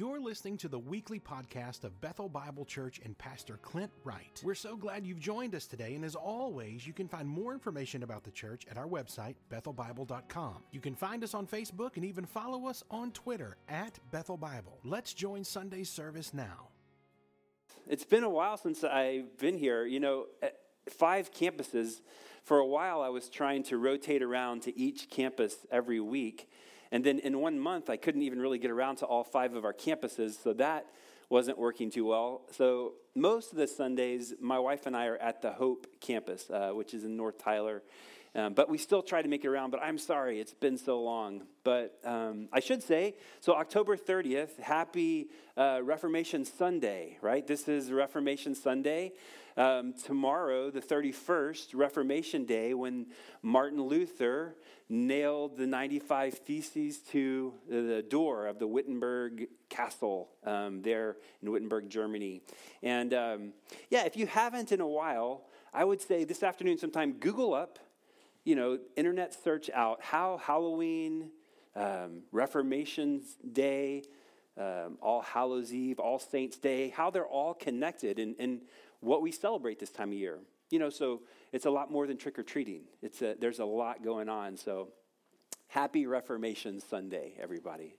You're 0.00 0.18
listening 0.18 0.56
to 0.56 0.68
the 0.68 0.78
weekly 0.78 1.20
podcast 1.20 1.84
of 1.84 2.00
Bethel 2.00 2.30
Bible 2.30 2.64
Church 2.64 3.02
and 3.04 3.18
Pastor 3.18 3.58
Clint 3.60 3.90
Wright. 4.02 4.40
We're 4.42 4.54
so 4.54 4.74
glad 4.74 5.06
you've 5.06 5.20
joined 5.20 5.54
us 5.54 5.66
today, 5.66 5.94
and 5.94 6.06
as 6.06 6.14
always, 6.14 6.86
you 6.86 6.94
can 6.94 7.06
find 7.06 7.28
more 7.28 7.52
information 7.52 8.02
about 8.02 8.24
the 8.24 8.30
church 8.30 8.64
at 8.70 8.78
our 8.78 8.86
website, 8.86 9.34
bethelbible.com. 9.52 10.54
You 10.70 10.80
can 10.80 10.94
find 10.94 11.22
us 11.22 11.34
on 11.34 11.46
Facebook 11.46 11.96
and 11.96 12.06
even 12.06 12.24
follow 12.24 12.66
us 12.66 12.82
on 12.90 13.12
Twitter 13.12 13.58
at 13.68 13.98
Bethel 14.10 14.38
Bible. 14.38 14.78
Let's 14.84 15.12
join 15.12 15.44
Sunday's 15.44 15.90
service 15.90 16.32
now. 16.32 16.68
It's 17.86 18.06
been 18.06 18.24
a 18.24 18.30
while 18.30 18.56
since 18.56 18.82
I've 18.82 19.36
been 19.36 19.58
here. 19.58 19.84
You 19.84 20.00
know, 20.00 20.24
five 20.88 21.30
campuses. 21.30 22.00
For 22.42 22.56
a 22.56 22.66
while, 22.66 23.02
I 23.02 23.10
was 23.10 23.28
trying 23.28 23.64
to 23.64 23.76
rotate 23.76 24.22
around 24.22 24.62
to 24.62 24.74
each 24.78 25.10
campus 25.10 25.66
every 25.70 26.00
week. 26.00 26.48
And 26.92 27.04
then 27.04 27.18
in 27.20 27.38
one 27.40 27.58
month, 27.58 27.88
I 27.88 27.96
couldn't 27.96 28.22
even 28.22 28.40
really 28.40 28.58
get 28.58 28.70
around 28.70 28.96
to 28.96 29.06
all 29.06 29.24
five 29.24 29.54
of 29.54 29.64
our 29.64 29.72
campuses, 29.72 30.42
so 30.42 30.52
that 30.54 30.86
wasn't 31.28 31.58
working 31.58 31.90
too 31.90 32.04
well. 32.04 32.42
So 32.50 32.94
most 33.14 33.52
of 33.52 33.58
the 33.58 33.68
Sundays, 33.68 34.34
my 34.40 34.58
wife 34.58 34.86
and 34.86 34.96
I 34.96 35.06
are 35.06 35.16
at 35.16 35.42
the 35.42 35.52
Hope 35.52 35.86
campus, 36.00 36.50
uh, 36.50 36.70
which 36.70 36.92
is 36.92 37.04
in 37.04 37.16
North 37.16 37.38
Tyler. 37.38 37.82
Um, 38.34 38.54
but 38.54 38.68
we 38.68 38.78
still 38.78 39.02
try 39.02 39.22
to 39.22 39.28
make 39.28 39.44
it 39.44 39.48
around. 39.48 39.70
But 39.70 39.82
I'm 39.82 39.98
sorry, 39.98 40.40
it's 40.40 40.54
been 40.54 40.78
so 40.78 41.00
long. 41.02 41.42
But 41.64 41.98
um, 42.04 42.48
I 42.52 42.60
should 42.60 42.82
say, 42.82 43.16
so 43.40 43.54
October 43.54 43.96
30th, 43.96 44.58
happy 44.60 45.28
uh, 45.56 45.80
Reformation 45.82 46.44
Sunday, 46.44 47.18
right? 47.22 47.46
This 47.46 47.68
is 47.68 47.90
Reformation 47.90 48.54
Sunday. 48.54 49.12
Um, 49.60 49.92
tomorrow, 49.92 50.70
the 50.70 50.80
31st, 50.80 51.74
Reformation 51.74 52.46
Day, 52.46 52.72
when 52.72 53.08
Martin 53.42 53.82
Luther 53.82 54.56
nailed 54.88 55.58
the 55.58 55.66
95 55.66 56.32
Theses 56.32 57.00
to 57.10 57.52
the 57.68 58.02
door 58.08 58.46
of 58.46 58.58
the 58.58 58.66
Wittenberg 58.66 59.48
Castle 59.68 60.30
um, 60.46 60.80
there 60.80 61.18
in 61.42 61.50
Wittenberg, 61.50 61.90
Germany. 61.90 62.40
And 62.82 63.12
um, 63.12 63.52
yeah, 63.90 64.06
if 64.06 64.16
you 64.16 64.26
haven't 64.26 64.72
in 64.72 64.80
a 64.80 64.88
while, 64.88 65.42
I 65.74 65.84
would 65.84 66.00
say 66.00 66.24
this 66.24 66.42
afternoon 66.42 66.78
sometime, 66.78 67.12
Google 67.20 67.52
up 67.52 67.78
you 68.44 68.54
know, 68.54 68.78
internet 68.96 69.34
search 69.44 69.68
out 69.74 70.00
how 70.00 70.38
Halloween, 70.38 71.28
um, 71.76 72.22
Reformation's 72.32 73.36
Day, 73.52 74.04
um, 74.56 74.96
All 75.02 75.20
Hallows 75.20 75.70
Eve, 75.74 75.98
All 75.98 76.18
Saints 76.18 76.56
Day, 76.56 76.88
how 76.88 77.10
they're 77.10 77.26
all 77.26 77.52
connected 77.52 78.18
and, 78.18 78.34
and 78.38 78.62
what 79.00 79.22
we 79.22 79.32
celebrate 79.32 79.78
this 79.78 79.90
time 79.90 80.08
of 80.08 80.18
year. 80.18 80.38
You 80.70 80.78
know, 80.78 80.90
so 80.90 81.22
it's 81.52 81.66
a 81.66 81.70
lot 81.70 81.90
more 81.90 82.06
than 82.06 82.16
trick 82.16 82.38
or 82.38 82.42
treating. 82.42 82.82
It's 83.02 83.22
a, 83.22 83.34
there's 83.38 83.58
a 83.58 83.64
lot 83.64 84.04
going 84.04 84.28
on. 84.28 84.56
So 84.56 84.88
happy 85.68 86.06
Reformation 86.06 86.80
Sunday, 86.80 87.34
everybody. 87.40 87.94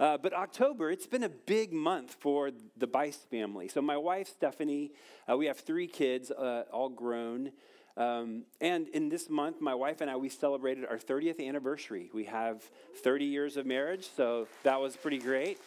Uh, 0.00 0.16
but 0.16 0.32
October, 0.32 0.90
it's 0.90 1.06
been 1.06 1.24
a 1.24 1.28
big 1.28 1.72
month 1.72 2.16
for 2.20 2.50
the 2.76 2.86
Bice 2.86 3.16
family. 3.30 3.66
So 3.68 3.82
my 3.82 3.96
wife, 3.96 4.28
Stephanie, 4.28 4.92
uh, 5.28 5.36
we 5.36 5.46
have 5.46 5.58
three 5.58 5.88
kids, 5.88 6.30
uh, 6.30 6.64
all 6.72 6.88
grown. 6.88 7.50
Um, 7.96 8.44
and 8.60 8.86
in 8.90 9.08
this 9.08 9.28
month, 9.28 9.60
my 9.60 9.74
wife 9.74 10.00
and 10.00 10.08
I, 10.08 10.14
we 10.14 10.28
celebrated 10.28 10.86
our 10.88 10.98
30th 10.98 11.44
anniversary. 11.44 12.10
We 12.14 12.24
have 12.24 12.62
30 13.02 13.24
years 13.24 13.56
of 13.56 13.66
marriage, 13.66 14.08
so 14.16 14.46
that 14.62 14.80
was 14.80 14.96
pretty 14.96 15.18
great. 15.18 15.58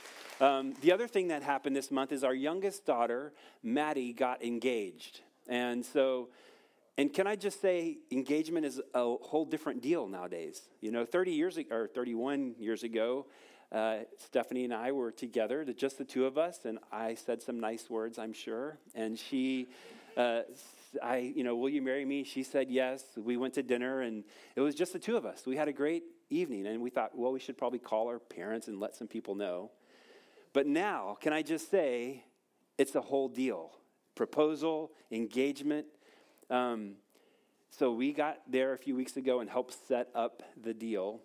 Um, 0.42 0.74
the 0.82 0.92
other 0.92 1.08
thing 1.08 1.28
that 1.28 1.44
happened 1.44 1.76
this 1.76 1.92
month 1.92 2.12
is 2.12 2.24
our 2.24 2.34
youngest 2.34 2.86
daughter, 2.86 3.32
Maddie, 3.62 4.12
got 4.12 4.44
engaged. 4.44 5.22
And 5.48 5.86
so, 5.86 6.30
and 6.98 7.14
can 7.14 7.28
I 7.28 7.36
just 7.36 7.62
say, 7.62 8.00
engagement 8.10 8.66
is 8.66 8.82
a 8.96 9.16
whole 9.22 9.46
different 9.46 9.84
deal 9.84 10.08
nowadays. 10.08 10.64
You 10.82 10.92
know, 10.92 11.06
30 11.06 11.32
years 11.32 11.58
ago, 11.58 11.76
or 11.76 11.88
31 11.88 12.56
years 12.58 12.82
ago, 12.82 13.28
uh, 13.72 14.00
Stephanie 14.18 14.66
and 14.66 14.74
I 14.74 14.92
were 14.92 15.12
together, 15.12 15.64
just 15.64 16.00
the 16.00 16.06
two 16.06 16.26
of 16.26 16.40
us, 16.40 16.66
and 16.66 16.80
I 16.92 17.14
said 17.14 17.44
some 17.44 17.60
nice 17.60 17.88
words, 17.88 18.18
I'm 18.18 18.34
sure. 18.34 18.80
And 18.96 19.20
she 19.20 19.70
uh, 20.18 20.42
I, 21.02 21.18
you 21.36 21.44
know, 21.44 21.56
will 21.56 21.70
you 21.70 21.82
marry 21.82 22.04
me? 22.04 22.24
She 22.24 22.44
said 22.44 22.70
yes. 22.70 23.04
We 23.16 23.38
went 23.38 23.54
to 23.54 23.64
dinner 23.64 24.02
and 24.02 24.24
it 24.56 24.62
was 24.62 24.76
just 24.76 24.94
the 24.94 25.00
two 25.00 25.16
of 25.16 25.26
us. 25.26 25.46
We 25.46 25.56
had 25.56 25.68
a 25.68 25.74
great 25.74 26.04
evening 26.30 26.68
and 26.68 26.82
we 26.82 26.90
thought, 26.90 27.18
well, 27.18 27.32
we 27.32 27.40
should 27.40 27.58
probably 27.58 27.80
call 27.80 28.08
our 28.08 28.20
parents 28.20 28.68
and 28.68 28.80
let 28.80 28.96
some 28.96 29.08
people 29.08 29.36
know. 29.36 29.72
But 30.54 30.68
now, 30.68 31.18
can 31.20 31.34
I 31.34 31.42
just 31.42 31.72
say, 31.72 32.24
it's 32.78 32.96
a 32.96 33.02
whole 33.02 33.28
deal 33.28 33.72
proposal, 34.16 34.92
engagement. 35.10 35.86
Um, 36.50 36.96
so 37.70 37.94
we 37.94 38.12
got 38.12 38.40
there 38.46 38.74
a 38.74 38.78
few 38.78 38.96
weeks 38.96 39.16
ago 39.16 39.40
and 39.40 39.50
helped 39.50 39.76
set 39.88 40.10
up 40.14 40.44
the 40.62 40.74
deal. 40.74 41.22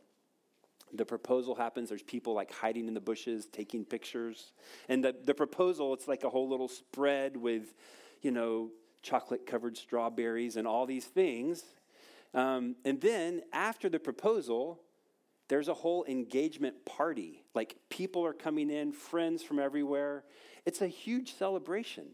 The 0.94 1.04
proposal 1.04 1.54
happens. 1.54 1.88
There's 1.88 2.02
people 2.02 2.32
like 2.32 2.52
hiding 2.52 2.86
in 2.86 2.94
the 2.94 3.00
bushes, 3.00 3.46
taking 3.46 3.84
pictures. 3.84 4.52
And 4.88 5.04
the, 5.04 5.14
the 5.24 5.34
proposal, 5.34 5.92
it's 5.94 6.06
like 6.06 6.22
a 6.22 6.30
whole 6.30 6.48
little 6.48 6.68
spread 6.68 7.36
with, 7.36 7.74
you 8.22 8.30
know, 8.30 8.70
chocolate 9.02 9.46
covered 9.46 9.76
strawberries 9.76 10.56
and 10.56 10.66
all 10.66 10.86
these 10.86 11.04
things. 11.04 11.64
Um, 12.32 12.76
and 12.84 13.00
then 13.00 13.42
after 13.52 13.88
the 13.88 13.98
proposal, 13.98 14.80
there's 15.48 15.68
a 15.68 15.74
whole 15.74 16.04
engagement 16.06 16.84
party. 16.84 17.42
Like 17.54 17.76
people 17.88 18.24
are 18.24 18.32
coming 18.32 18.70
in, 18.70 18.92
friends 18.92 19.42
from 19.42 19.58
everywhere. 19.58 20.24
It's 20.64 20.82
a 20.82 20.88
huge 20.88 21.34
celebration. 21.34 22.06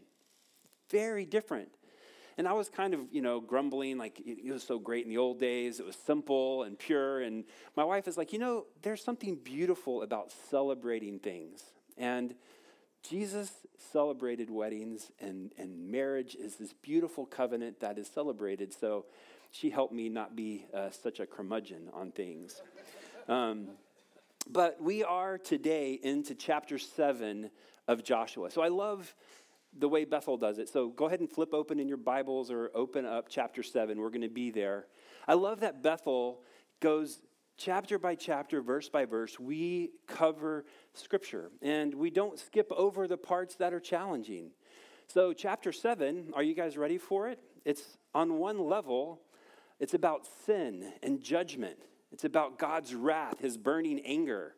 Very 0.89 1.25
different. 1.25 1.69
And 2.37 2.47
I 2.47 2.53
was 2.53 2.67
kind 2.69 2.93
of, 2.93 3.01
you 3.11 3.21
know, 3.21 3.39
grumbling, 3.39 3.97
like 3.97 4.19
it 4.25 4.51
was 4.51 4.63
so 4.63 4.79
great 4.79 5.03
in 5.05 5.09
the 5.09 5.17
old 5.17 5.39
days. 5.39 5.79
It 5.79 5.85
was 5.85 5.95
simple 5.95 6.63
and 6.63 6.77
pure. 6.77 7.21
And 7.21 7.43
my 7.75 7.83
wife 7.83 8.07
is 8.07 8.17
like, 8.17 8.33
you 8.33 8.39
know, 8.39 8.65
there's 8.81 9.03
something 9.03 9.35
beautiful 9.35 10.01
about 10.01 10.31
celebrating 10.49 11.19
things. 11.19 11.63
And 11.97 12.33
Jesus 13.07 13.51
celebrated 13.91 14.49
weddings, 14.49 15.11
and, 15.19 15.51
and 15.57 15.91
marriage 15.91 16.35
is 16.35 16.55
this 16.55 16.73
beautiful 16.73 17.25
covenant 17.25 17.81
that 17.81 17.97
is 17.97 18.07
celebrated. 18.07 18.73
So 18.73 19.05
she 19.51 19.69
helped 19.69 19.93
me 19.93 20.09
not 20.09 20.35
be 20.35 20.65
uh, 20.73 20.89
such 20.89 21.19
a 21.19 21.25
curmudgeon 21.25 21.89
on 21.93 22.11
things. 22.11 22.61
Um, 23.27 23.69
but 24.49 24.81
we 24.81 25.03
are 25.03 25.37
today 25.37 25.99
into 26.03 26.35
chapter 26.35 26.77
7 26.77 27.49
of 27.87 28.03
Joshua. 28.03 28.51
So 28.51 28.61
I 28.61 28.67
love 28.67 29.15
the 29.77 29.87
way 29.87 30.05
Bethel 30.05 30.37
does 30.37 30.59
it. 30.59 30.69
So 30.69 30.89
go 30.89 31.05
ahead 31.05 31.21
and 31.21 31.29
flip 31.29 31.53
open 31.53 31.79
in 31.79 31.87
your 31.87 31.97
Bibles 31.97 32.51
or 32.51 32.69
open 32.75 33.05
up 33.05 33.27
chapter 33.29 33.63
7. 33.63 33.99
We're 33.99 34.09
going 34.09 34.21
to 34.21 34.29
be 34.29 34.51
there. 34.51 34.87
I 35.27 35.35
love 35.35 35.61
that 35.61 35.81
Bethel 35.81 36.41
goes 36.81 37.21
chapter 37.57 37.97
by 37.97 38.15
chapter, 38.15 38.61
verse 38.61 38.89
by 38.89 39.05
verse, 39.05 39.39
we 39.39 39.91
cover 40.07 40.65
Scripture 40.93 41.51
and 41.61 41.93
we 41.93 42.09
don't 42.09 42.39
skip 42.39 42.71
over 42.71 43.07
the 43.07 43.17
parts 43.17 43.55
that 43.55 43.73
are 43.73 43.79
challenging. 43.79 44.51
So, 45.07 45.33
chapter 45.33 45.71
7, 45.71 46.31
are 46.33 46.43
you 46.43 46.55
guys 46.55 46.77
ready 46.77 46.97
for 46.97 47.29
it? 47.29 47.39
It's 47.65 47.97
on 48.13 48.37
one 48.37 48.59
level, 48.59 49.21
it's 49.79 49.93
about 49.93 50.27
sin 50.45 50.93
and 51.03 51.21
judgment, 51.21 51.77
it's 52.13 52.23
about 52.23 52.59
God's 52.59 52.93
wrath, 52.93 53.39
his 53.39 53.57
burning 53.57 53.99
anger. 54.01 54.53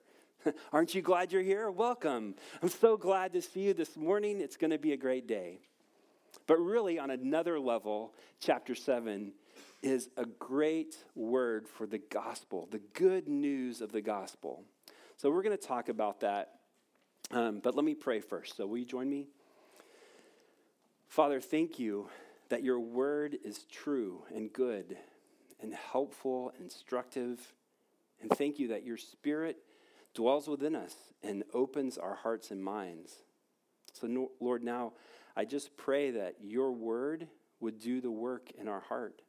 Aren't 0.74 0.94
you 0.94 1.02
glad 1.02 1.32
you're 1.32 1.42
here? 1.42 1.72
Welcome. 1.72 2.36
I'm 2.62 2.68
so 2.68 2.98
glad 2.98 3.32
to 3.32 3.42
see 3.42 3.62
you 3.62 3.74
this 3.74 3.96
morning. 3.96 4.42
It's 4.42 4.58
going 4.58 4.72
to 4.72 4.78
be 4.78 4.92
a 4.92 4.98
great 4.98 5.26
day. 5.26 5.60
But 6.48 6.58
really, 6.58 7.00
on 7.00 7.12
another 7.12 7.58
level, 7.58 8.14
chapter 8.42 8.76
7 8.76 9.32
is 9.82 10.10
a 10.18 10.26
great 10.26 10.98
word 11.16 11.66
for 11.66 11.88
the 11.88 11.98
gospel, 11.98 12.68
the 12.70 12.82
good 12.92 13.30
news 13.30 13.80
of 13.80 13.94
the 13.94 14.02
gospel. 14.02 14.66
So 15.16 15.32
we're 15.32 15.44
going 15.44 15.58
to 15.58 15.68
talk 15.68 15.88
about 15.88 16.20
that. 16.20 16.56
Um, 17.32 17.62
but 17.64 17.74
let 17.74 17.86
me 17.86 17.96
pray 17.96 18.20
first. 18.20 18.58
So 18.58 18.68
will 18.68 18.80
you 18.80 18.86
join 18.86 19.10
me? 19.10 19.28
Father, 21.08 21.40
thank 21.40 21.80
you 21.80 22.10
that 22.50 22.64
your 22.64 22.82
word 22.82 23.38
is 23.46 23.64
true 23.72 24.24
and 24.36 24.52
good 24.52 24.98
and 25.66 25.74
helpful 25.74 26.52
and 26.56 26.64
instructive. 26.66 27.54
And 28.22 28.30
thank 28.30 28.60
you 28.60 28.70
that 28.70 28.86
your 28.86 28.98
spirit 28.98 29.58
dwells 30.14 30.48
within 30.48 30.76
us 30.76 30.96
and 31.24 31.44
opens 31.54 31.98
our 31.98 32.16
hearts 32.16 32.52
and 32.52 32.64
minds. 32.64 33.14
So, 33.94 34.30
Lord, 34.40 34.64
now 34.64 34.94
I 35.36 35.46
just 35.46 35.76
pray 35.76 36.12
that 36.12 36.36
your 36.40 36.72
word 36.72 37.28
would 37.60 37.80
do 37.80 38.00
the 38.00 38.12
work 38.12 38.52
in 38.58 38.68
our 38.68 38.82
heart. 38.82 39.22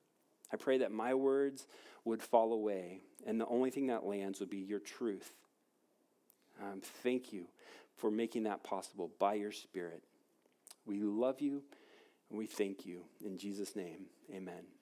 I 0.52 0.56
pray 0.56 0.78
that 0.78 0.92
my 0.92 1.14
words 1.14 1.66
would 2.04 2.22
fall 2.22 2.52
away, 2.52 3.00
and 3.26 3.40
the 3.40 3.46
only 3.46 3.70
thing 3.70 3.88
that 3.88 4.04
lands 4.04 4.38
would 4.38 4.50
be 4.50 4.58
your 4.58 4.78
truth. 4.78 5.32
Um, 6.62 6.80
thank 7.02 7.32
you 7.32 7.46
for 7.96 8.10
making 8.10 8.44
that 8.44 8.62
possible 8.62 9.10
by 9.18 9.34
your 9.34 9.52
Spirit. 9.52 10.02
We 10.84 11.00
love 11.00 11.40
you 11.40 11.62
and 12.30 12.38
we 12.38 12.46
thank 12.46 12.86
you. 12.86 13.02
In 13.24 13.38
Jesus' 13.38 13.74
name, 13.74 14.06
amen. 14.32 14.75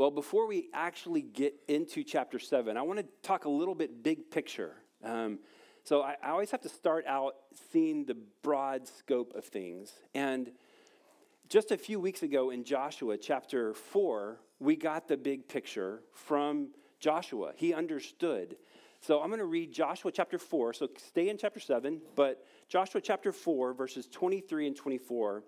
Well, 0.00 0.10
before 0.10 0.46
we 0.46 0.70
actually 0.72 1.20
get 1.20 1.54
into 1.68 2.02
chapter 2.02 2.38
7, 2.38 2.74
I 2.74 2.80
want 2.80 3.00
to 3.00 3.04
talk 3.20 3.44
a 3.44 3.50
little 3.50 3.74
bit 3.74 4.02
big 4.02 4.30
picture. 4.30 4.76
Um, 5.04 5.40
so 5.84 6.00
I, 6.00 6.16
I 6.22 6.30
always 6.30 6.50
have 6.52 6.62
to 6.62 6.70
start 6.70 7.04
out 7.06 7.34
seeing 7.70 8.06
the 8.06 8.16
broad 8.40 8.88
scope 8.88 9.34
of 9.34 9.44
things. 9.44 9.92
And 10.14 10.52
just 11.50 11.70
a 11.70 11.76
few 11.76 12.00
weeks 12.00 12.22
ago 12.22 12.48
in 12.48 12.64
Joshua 12.64 13.18
chapter 13.18 13.74
4, 13.74 14.40
we 14.58 14.74
got 14.74 15.06
the 15.06 15.18
big 15.18 15.46
picture 15.48 16.00
from 16.14 16.68
Joshua. 16.98 17.52
He 17.54 17.74
understood 17.74 18.56
So 19.02 19.20
I'm 19.20 19.28
going 19.28 19.40
to 19.40 19.44
read 19.44 19.70
Joshua 19.70 20.10
chapter 20.10 20.38
4. 20.38 20.72
So 20.72 20.88
stay 20.96 21.28
in 21.28 21.36
chapter 21.36 21.60
7, 21.60 22.00
but 22.16 22.42
Joshua 22.70 23.02
chapter 23.02 23.32
4, 23.32 23.74
verses 23.74 24.08
23 24.10 24.66
and 24.66 24.76
24. 24.76 25.42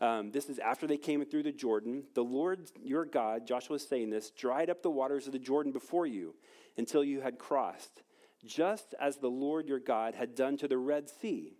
Um, 0.00 0.30
this 0.32 0.48
is 0.48 0.58
after 0.58 0.86
they 0.86 0.96
came 0.96 1.24
through 1.24 1.44
the 1.44 1.52
Jordan. 1.52 2.04
The 2.14 2.24
Lord 2.24 2.70
your 2.82 3.04
God, 3.04 3.46
Joshua 3.46 3.76
is 3.76 3.86
saying 3.86 4.10
this, 4.10 4.30
dried 4.30 4.70
up 4.70 4.82
the 4.82 4.90
waters 4.90 5.26
of 5.26 5.32
the 5.32 5.38
Jordan 5.38 5.72
before 5.72 6.06
you 6.06 6.34
until 6.76 7.04
you 7.04 7.20
had 7.20 7.38
crossed, 7.38 8.02
just 8.44 8.94
as 9.00 9.16
the 9.16 9.28
Lord 9.28 9.68
your 9.68 9.78
God 9.78 10.14
had 10.14 10.34
done 10.34 10.56
to 10.58 10.68
the 10.68 10.78
Red 10.78 11.08
Sea, 11.08 11.56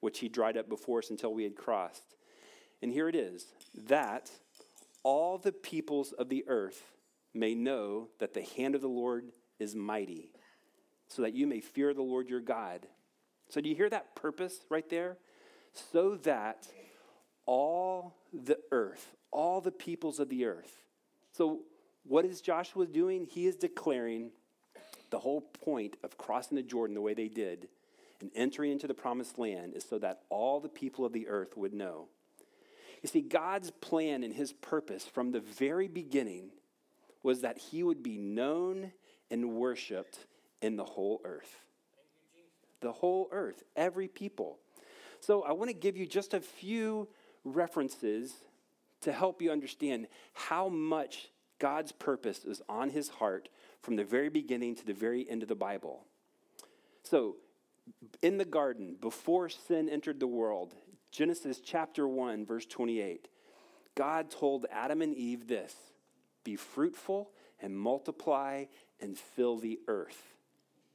which 0.00 0.18
he 0.18 0.28
dried 0.28 0.56
up 0.56 0.68
before 0.68 0.98
us 0.98 1.10
until 1.10 1.32
we 1.32 1.44
had 1.44 1.56
crossed. 1.56 2.14
And 2.82 2.92
here 2.92 3.08
it 3.08 3.14
is 3.14 3.46
that 3.74 4.30
all 5.02 5.38
the 5.38 5.52
peoples 5.52 6.12
of 6.12 6.28
the 6.28 6.44
earth 6.46 6.82
may 7.32 7.54
know 7.54 8.08
that 8.18 8.34
the 8.34 8.42
hand 8.42 8.74
of 8.74 8.80
the 8.80 8.88
Lord 8.88 9.30
is 9.58 9.74
mighty, 9.74 10.32
so 11.08 11.22
that 11.22 11.34
you 11.34 11.46
may 11.46 11.60
fear 11.60 11.94
the 11.94 12.02
Lord 12.02 12.28
your 12.28 12.40
God. 12.40 12.86
So, 13.48 13.60
do 13.60 13.68
you 13.68 13.74
hear 13.74 13.90
that 13.90 14.14
purpose 14.14 14.60
right 14.68 14.88
there? 14.88 15.18
So 15.72 16.16
that 16.22 16.66
all 17.46 18.16
the 18.32 18.58
earth, 18.70 19.16
all 19.30 19.60
the 19.60 19.70
peoples 19.70 20.20
of 20.20 20.28
the 20.28 20.44
earth. 20.46 20.84
So, 21.32 21.60
what 22.04 22.24
is 22.24 22.40
Joshua 22.40 22.86
doing? 22.86 23.26
He 23.30 23.46
is 23.46 23.56
declaring 23.56 24.30
the 25.10 25.18
whole 25.18 25.40
point 25.40 25.96
of 26.02 26.16
crossing 26.16 26.56
the 26.56 26.62
Jordan 26.62 26.94
the 26.94 27.00
way 27.00 27.14
they 27.14 27.28
did 27.28 27.68
and 28.20 28.30
entering 28.34 28.72
into 28.72 28.86
the 28.86 28.94
promised 28.94 29.38
land 29.38 29.74
is 29.74 29.84
so 29.84 29.98
that 29.98 30.22
all 30.28 30.60
the 30.60 30.68
people 30.68 31.04
of 31.04 31.12
the 31.12 31.28
earth 31.28 31.56
would 31.56 31.72
know. 31.72 32.08
You 33.02 33.08
see, 33.08 33.22
God's 33.22 33.70
plan 33.70 34.22
and 34.22 34.34
his 34.34 34.52
purpose 34.52 35.06
from 35.06 35.32
the 35.32 35.40
very 35.40 35.88
beginning 35.88 36.50
was 37.22 37.40
that 37.40 37.58
he 37.58 37.82
would 37.82 38.02
be 38.02 38.18
known 38.18 38.92
and 39.30 39.52
worshiped 39.52 40.18
in 40.60 40.76
the 40.76 40.84
whole 40.84 41.20
earth. 41.24 41.64
The 42.80 42.92
whole 42.92 43.28
earth, 43.32 43.62
every 43.76 44.08
people. 44.08 44.58
So 45.20 45.42
I 45.42 45.52
want 45.52 45.68
to 45.70 45.76
give 45.76 45.96
you 45.96 46.06
just 46.06 46.34
a 46.34 46.40
few 46.40 47.08
references 47.44 48.34
to 49.02 49.12
help 49.12 49.40
you 49.40 49.50
understand 49.50 50.06
how 50.34 50.68
much 50.68 51.28
God's 51.58 51.92
purpose 51.92 52.44
is 52.44 52.62
on 52.68 52.90
his 52.90 53.08
heart 53.08 53.48
from 53.82 53.96
the 53.96 54.04
very 54.04 54.28
beginning 54.28 54.74
to 54.76 54.86
the 54.86 54.94
very 54.94 55.28
end 55.28 55.42
of 55.42 55.48
the 55.48 55.54
Bible. 55.54 56.04
So, 57.02 57.36
in 58.22 58.38
the 58.38 58.44
garden, 58.44 58.96
before 59.00 59.48
sin 59.48 59.88
entered 59.88 60.20
the 60.20 60.26
world, 60.26 60.74
Genesis 61.10 61.60
chapter 61.60 62.06
1, 62.06 62.46
verse 62.46 62.66
28, 62.66 63.28
God 63.94 64.30
told 64.30 64.66
Adam 64.70 65.02
and 65.02 65.14
Eve 65.14 65.46
this 65.46 65.74
Be 66.44 66.56
fruitful 66.56 67.30
and 67.60 67.76
multiply 67.76 68.66
and 69.00 69.18
fill 69.18 69.58
the 69.58 69.80
earth. 69.88 70.34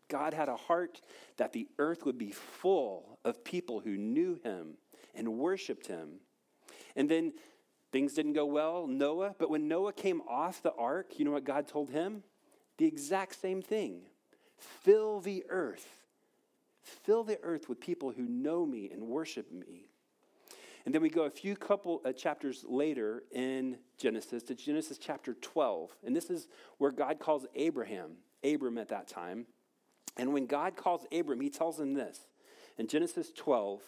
God 0.07 0.33
had 0.33 0.49
a 0.49 0.55
heart 0.55 1.01
that 1.37 1.53
the 1.53 1.67
earth 1.79 2.05
would 2.05 2.17
be 2.17 2.31
full 2.31 3.19
of 3.25 3.43
people 3.43 3.79
who 3.79 3.97
knew 3.97 4.39
him 4.43 4.77
and 5.15 5.37
worshiped 5.37 5.87
him. 5.87 6.19
And 6.95 7.09
then 7.09 7.33
things 7.91 8.13
didn't 8.13 8.33
go 8.33 8.45
well, 8.45 8.87
Noah, 8.87 9.35
but 9.37 9.49
when 9.49 9.67
Noah 9.67 9.93
came 9.93 10.21
off 10.27 10.61
the 10.61 10.73
ark, 10.73 11.17
you 11.17 11.25
know 11.25 11.31
what 11.31 11.43
God 11.43 11.67
told 11.67 11.91
him? 11.91 12.23
The 12.77 12.85
exact 12.85 13.39
same 13.39 13.61
thing 13.61 14.01
fill 14.57 15.19
the 15.19 15.45
earth. 15.49 15.87
Fill 16.81 17.23
the 17.23 17.39
earth 17.41 17.67
with 17.67 17.79
people 17.79 18.11
who 18.11 18.23
know 18.23 18.65
me 18.65 18.89
and 18.91 19.07
worship 19.07 19.51
me. 19.51 19.89
And 20.85 20.93
then 20.93 21.01
we 21.01 21.09
go 21.09 21.23
a 21.23 21.31
few 21.31 21.55
couple 21.55 22.01
uh, 22.05 22.11
chapters 22.11 22.63
later 22.67 23.23
in 23.31 23.77
Genesis 23.97 24.43
to 24.43 24.55
Genesis 24.55 24.99
chapter 24.99 25.33
12. 25.33 25.95
And 26.05 26.15
this 26.15 26.29
is 26.29 26.47
where 26.77 26.91
God 26.91 27.19
calls 27.19 27.47
Abraham, 27.55 28.11
Abram 28.43 28.77
at 28.77 28.89
that 28.89 29.07
time. 29.07 29.47
And 30.15 30.31
when 30.31 30.45
God 30.45 30.77
calls 30.77 31.05
Abram, 31.11 31.41
he 31.41 31.49
tells 31.49 31.79
him 31.79 31.95
this 31.95 32.19
in 32.77 32.87
Genesis 32.87 33.31
12, 33.35 33.81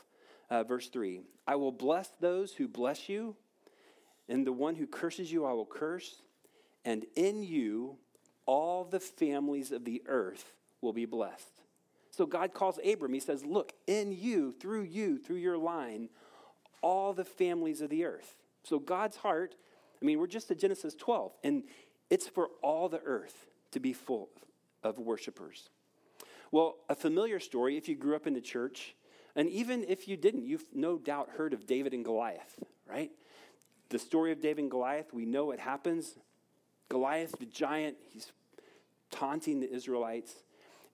uh, 0.50 0.64
verse 0.64 0.90
3 0.90 1.22
I 1.48 1.56
will 1.56 1.72
bless 1.72 2.10
those 2.20 2.54
who 2.54 2.68
bless 2.68 3.10
you, 3.10 3.36
and 4.28 4.46
the 4.46 4.54
one 4.54 4.76
who 4.76 4.88
curses 4.88 5.32
you 5.32 5.46
I 5.46 5.54
will 5.54 5.66
curse, 5.66 6.22
and 6.86 7.06
in 7.16 7.44
you 7.44 7.98
all 8.46 8.86
the 8.86 9.00
families 9.00 9.72
of 9.72 9.86
the 9.86 10.02
earth 10.08 10.54
will 10.82 10.94
be 10.94 11.06
blessed. 11.06 11.62
So 12.12 12.26
God 12.26 12.54
calls 12.54 12.80
Abram, 12.84 13.14
he 13.14 13.20
says, 13.20 13.46
Look, 13.46 13.74
in 13.86 14.12
you, 14.12 14.52
through 14.52 14.84
you, 14.84 15.20
through 15.20 15.38
your 15.38 15.58
line, 15.58 16.10
all 16.82 17.14
the 17.14 17.26
families 17.26 17.82
of 17.82 17.90
the 17.90 18.06
earth. 18.06 18.36
So 18.64 18.80
God's 18.80 19.18
heart, 19.18 19.56
I 20.02 20.06
mean, 20.06 20.20
we're 20.20 20.28
just 20.28 20.50
at 20.50 20.60
Genesis 20.60 20.96
12, 20.96 21.34
and 21.44 21.64
it's 22.10 22.28
for 22.28 22.50
all 22.62 22.90
the 22.90 23.02
earth 23.06 23.48
to 23.72 23.80
be 23.80 23.94
full 23.94 24.30
of 24.84 24.98
worshipers. 24.98 25.70
Well, 26.52 26.78
a 26.90 26.96
familiar 26.96 27.40
story, 27.40 27.78
if 27.78 27.90
you 27.90 27.96
grew 27.96 28.16
up 28.16 28.26
in 28.26 28.34
the 28.34 28.42
church, 28.42 28.96
and 29.38 29.48
even 29.50 29.86
if 29.88 30.07
you 30.07 30.18
didn't, 30.18 30.45
you've 30.45 30.66
no 30.74 30.98
doubt 30.98 31.30
heard 31.38 31.54
of 31.54 31.68
David 31.68 31.94
and 31.94 32.04
Goliath, 32.04 32.60
right? 32.89 33.12
The 33.89 34.00
story 34.00 34.31
of 34.31 34.42
David 34.42 34.63
and 34.63 34.72
Goliath, 34.72 35.13
we 35.13 35.25
know 35.25 35.45
what 35.45 35.60
happens. 35.60 36.16
Goliath, 36.89 37.38
the 37.38 37.45
giant, 37.45 37.98
he's 38.10 38.31
taunting 39.12 39.60
the 39.60 39.72
Israelites, 39.72 40.34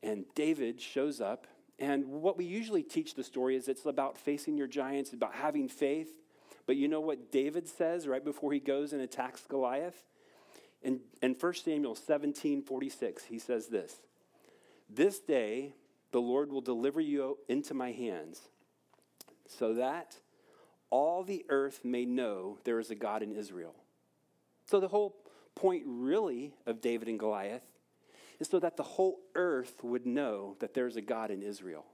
and 0.03 0.25
David 0.35 0.81
shows 0.81 1.21
up. 1.21 1.47
And 1.79 2.05
what 2.05 2.37
we 2.37 2.43
usually 2.43 2.83
teach 2.83 3.15
the 3.15 3.23
story 3.23 3.55
is 3.55 3.69
it's 3.69 3.85
about 3.85 4.17
facing 4.17 4.57
your 4.57 4.67
giants, 4.67 5.13
about 5.13 5.35
having 5.35 5.69
faith. 5.69 6.09
But 6.65 6.75
you 6.75 6.89
know 6.89 6.99
what 6.99 7.31
David 7.31 7.67
says 7.67 8.07
right 8.07 8.23
before 8.23 8.51
he 8.51 8.59
goes 8.59 8.91
and 8.91 9.01
attacks 9.01 9.41
Goliath? 9.47 10.03
In, 10.81 10.99
in 11.21 11.35
1 11.39 11.53
Samuel 11.53 11.95
17 11.95 12.61
46, 12.61 13.23
he 13.23 13.39
says 13.39 13.67
this 13.67 14.01
This 14.89 15.19
day 15.19 15.75
the 16.13 16.21
Lord 16.21 16.51
will 16.51 16.61
deliver 16.61 17.01
you 17.01 17.37
into 17.49 17.73
my 17.73 17.91
hands, 17.91 18.41
so 19.47 19.73
that 19.73 20.15
all 20.89 21.23
the 21.23 21.43
earth 21.49 21.81
may 21.83 22.05
know 22.05 22.59
there 22.63 22.79
is 22.79 22.91
a 22.91 22.95
God 22.95 23.21
in 23.23 23.33
Israel. 23.33 23.75
So, 24.65 24.79
the 24.79 24.87
whole 24.87 25.15
point, 25.55 25.83
really, 25.85 26.53
of 26.65 26.79
David 26.79 27.09
and 27.09 27.19
Goliath 27.19 27.63
is 28.39 28.47
so 28.47 28.59
that 28.59 28.77
the 28.77 28.83
whole 28.83 29.19
earth 29.35 29.83
would 29.83 30.05
know 30.05 30.55
that 30.59 30.73
there's 30.73 30.95
a 30.95 31.01
God 31.01 31.31
in 31.31 31.41
Israel. 31.41 31.85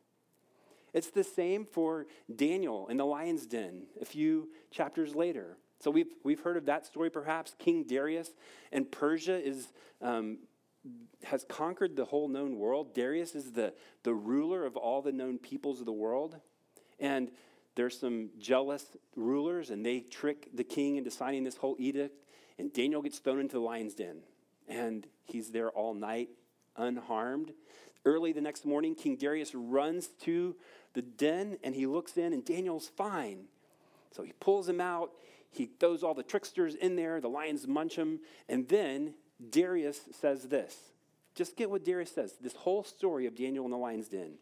It's 0.94 1.12
the 1.12 1.24
same 1.24 1.66
for 1.66 2.08
Daniel 2.34 2.88
in 2.88 2.98
the 2.98 3.06
lion's 3.06 3.46
den 3.46 3.84
a 4.02 4.06
few 4.06 4.50
chapters 4.72 5.16
later. 5.16 5.58
So 5.80 5.92
we've, 5.92 6.12
we've 6.24 6.42
heard 6.42 6.58
of 6.58 6.66
that 6.66 6.86
story 6.86 7.10
perhaps. 7.10 7.56
King 7.58 7.84
Darius 7.84 8.32
and 8.72 8.92
Persia 8.92 9.46
is 9.46 9.68
um, 10.02 10.40
has 11.24 11.46
conquered 11.50 11.96
the 11.96 12.06
whole 12.06 12.28
known 12.28 12.58
world. 12.58 12.94
Darius 12.94 13.36
is 13.36 13.52
the, 13.52 13.74
the 14.04 14.14
ruler 14.14 14.66
of 14.66 14.78
all 14.78 15.02
the 15.02 15.12
known 15.12 15.38
peoples 15.38 15.80
of 15.80 15.86
the 15.86 15.92
world. 15.92 16.38
And 17.00 17.32
there's 17.76 18.00
some 18.00 18.30
jealous 18.40 18.98
rulers, 19.16 19.70
and 19.70 19.86
they 19.86 20.02
trick 20.02 20.50
the 20.54 20.64
king 20.64 20.96
into 20.98 21.12
signing 21.12 21.44
this 21.44 21.58
whole 21.58 21.76
edict. 21.80 22.24
And 22.58 22.74
Daniel 22.74 23.02
gets 23.02 23.20
thrown 23.20 23.40
into 23.40 23.54
the 23.54 23.62
lion's 23.62 23.94
den. 23.94 24.22
And 24.68 25.08
he's 25.26 25.52
there 25.52 25.70
all 25.70 25.94
night, 25.94 26.30
unharmed. 26.76 27.54
Early 28.06 28.32
the 28.32 28.42
next 28.42 28.66
morning, 28.66 28.96
King 28.96 29.16
Darius 29.16 29.54
runs 29.54 30.08
to 30.22 30.56
the 30.94 31.02
den 31.02 31.58
and 31.64 31.76
he 31.76 31.86
looks 31.86 32.18
in, 32.18 32.34
and 32.34 32.44
Daniel's 32.44 32.88
fine. 32.88 33.46
So 34.12 34.24
he 34.24 34.34
pulls 34.40 34.68
him 34.68 34.82
out. 34.82 35.12
He 35.52 35.66
throws 35.80 36.04
all 36.04 36.14
the 36.14 36.24
tricksters 36.24 36.76
in 36.76 36.96
there. 36.96 37.22
The 37.22 37.30
lions 37.30 37.68
munch 37.68 37.96
him. 37.96 38.20
And 38.48 38.68
then 38.68 39.14
Darius 39.48 40.02
says 40.20 40.44
this. 40.44 40.76
Just 41.36 41.56
get 41.56 41.70
what 41.70 41.86
Darius 41.86 42.12
says. 42.12 42.34
This 42.42 42.56
whole 42.56 42.84
story 42.84 43.26
of 43.26 43.36
Daniel 43.36 43.66
in 43.66 43.72
the 43.72 43.78
lion's 43.78 44.10
den. 44.10 44.34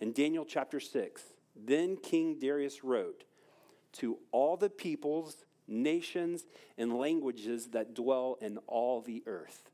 In 0.00 0.12
Daniel 0.12 0.44
chapter 0.44 0.80
6, 0.80 1.22
then 1.54 1.96
King 1.96 2.38
Darius 2.38 2.84
wrote, 2.84 3.24
To 3.94 4.18
all 4.30 4.56
the 4.56 4.70
peoples, 4.70 5.44
nations, 5.66 6.44
and 6.78 6.98
languages 6.98 7.68
that 7.68 7.94
dwell 7.94 8.38
in 8.40 8.58
all 8.66 9.00
the 9.00 9.22
earth. 9.26 9.70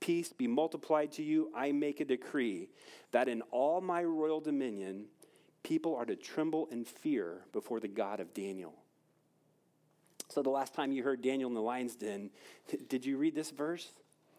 Peace 0.00 0.32
be 0.32 0.48
multiplied 0.48 1.12
to 1.12 1.22
you. 1.22 1.50
I 1.54 1.70
make 1.70 2.00
a 2.00 2.04
decree 2.04 2.68
that 3.12 3.28
in 3.28 3.42
all 3.52 3.80
my 3.80 4.02
royal 4.02 4.40
dominion, 4.40 5.06
people 5.62 5.94
are 5.94 6.04
to 6.04 6.16
tremble 6.16 6.68
and 6.72 6.86
fear 6.86 7.42
before 7.52 7.78
the 7.78 7.88
God 7.88 8.18
of 8.18 8.34
Daniel. 8.34 8.74
So, 10.32 10.40
the 10.40 10.48
last 10.48 10.72
time 10.72 10.92
you 10.92 11.02
heard 11.02 11.20
Daniel 11.20 11.50
in 11.50 11.54
the 11.54 11.60
lion's 11.60 11.94
den, 11.94 12.30
did 12.88 13.04
you 13.04 13.18
read 13.18 13.34
this 13.34 13.50
verse? 13.50 13.90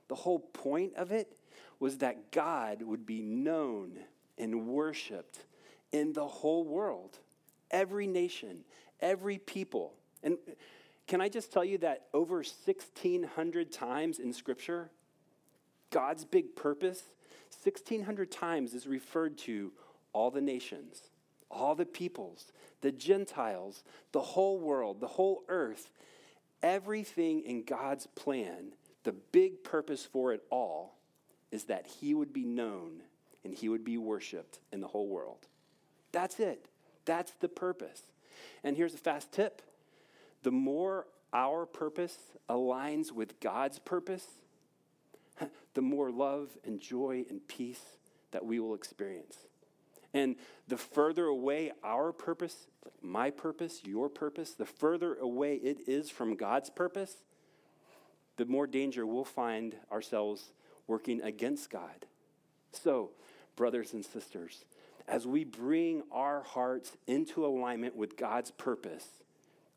The 0.07 0.15
whole 0.15 0.39
point 0.39 0.95
of 0.95 1.11
it 1.11 1.37
was 1.79 1.99
that 1.99 2.31
God 2.31 2.81
would 2.81 3.05
be 3.05 3.21
known 3.21 3.99
and 4.39 4.67
worshiped 4.67 5.45
in 5.91 6.13
the 6.13 6.25
whole 6.25 6.63
world, 6.63 7.19
every 7.69 8.07
nation, 8.07 8.63
every 9.01 9.37
people. 9.37 9.93
And 10.23 10.37
can 11.05 11.21
I 11.21 11.29
just 11.29 11.53
tell 11.53 11.63
you 11.63 11.77
that 11.79 12.07
over 12.11 12.37
1,600 12.37 13.71
times 13.71 14.17
in 14.17 14.33
Scripture, 14.33 14.89
God's 15.91 16.25
big 16.25 16.55
purpose, 16.55 17.03
1,600 17.63 18.31
times 18.31 18.73
is 18.73 18.87
referred 18.87 19.37
to 19.39 19.71
all 20.11 20.31
the 20.31 20.41
nations 20.41 21.03
all 21.53 21.75
the 21.75 21.85
peoples, 21.85 22.51
the 22.81 22.91
Gentiles, 22.91 23.83
the 24.11 24.21
whole 24.21 24.59
world, 24.59 24.99
the 24.99 25.07
whole 25.07 25.43
earth, 25.47 25.89
everything 26.61 27.41
in 27.41 27.63
God's 27.63 28.07
plan, 28.07 28.73
the 29.03 29.13
big 29.13 29.63
purpose 29.63 30.05
for 30.05 30.33
it 30.33 30.43
all 30.49 30.95
is 31.51 31.65
that 31.65 31.85
He 31.85 32.13
would 32.13 32.33
be 32.33 32.43
known 32.45 33.01
and 33.43 33.53
he 33.53 33.69
would 33.69 33.83
be 33.83 33.97
worshiped 33.97 34.59
in 34.71 34.81
the 34.81 34.87
whole 34.87 35.07
world. 35.07 35.47
That's 36.11 36.39
it. 36.39 36.67
That's 37.05 37.31
the 37.33 37.49
purpose. 37.49 38.01
And 38.63 38.77
here's 38.77 38.93
a 38.93 38.97
fast 38.97 39.31
tip 39.31 39.61
the 40.43 40.51
more 40.51 41.07
our 41.31 41.65
purpose 41.65 42.17
aligns 42.49 43.11
with 43.11 43.39
God's 43.39 43.79
purpose, 43.79 44.27
the 45.73 45.81
more 45.81 46.11
love 46.11 46.49
and 46.65 46.79
joy 46.79 47.25
and 47.29 47.45
peace 47.47 47.81
that 48.31 48.45
we 48.45 48.59
will 48.59 48.75
experience. 48.75 49.37
And 50.13 50.35
the 50.67 50.77
further 50.77 51.25
away 51.25 51.71
our 51.83 52.11
purpose, 52.11 52.67
like 52.85 52.93
my 53.01 53.31
purpose, 53.31 53.81
your 53.83 54.09
purpose, 54.09 54.51
the 54.51 54.65
further 54.65 55.15
away 55.15 55.55
it 55.55 55.87
is 55.87 56.09
from 56.09 56.35
God's 56.35 56.69
purpose, 56.69 57.15
the 58.37 58.45
more 58.45 58.67
danger 58.67 59.05
we'll 59.05 59.25
find 59.25 59.75
ourselves 59.91 60.51
working 60.87 61.21
against 61.21 61.69
God. 61.69 62.05
So, 62.71 63.11
brothers 63.55 63.93
and 63.93 64.05
sisters, 64.05 64.65
as 65.07 65.27
we 65.27 65.43
bring 65.43 66.03
our 66.11 66.43
hearts 66.43 66.95
into 67.07 67.45
alignment 67.45 67.95
with 67.95 68.17
God's 68.17 68.51
purpose, 68.51 69.05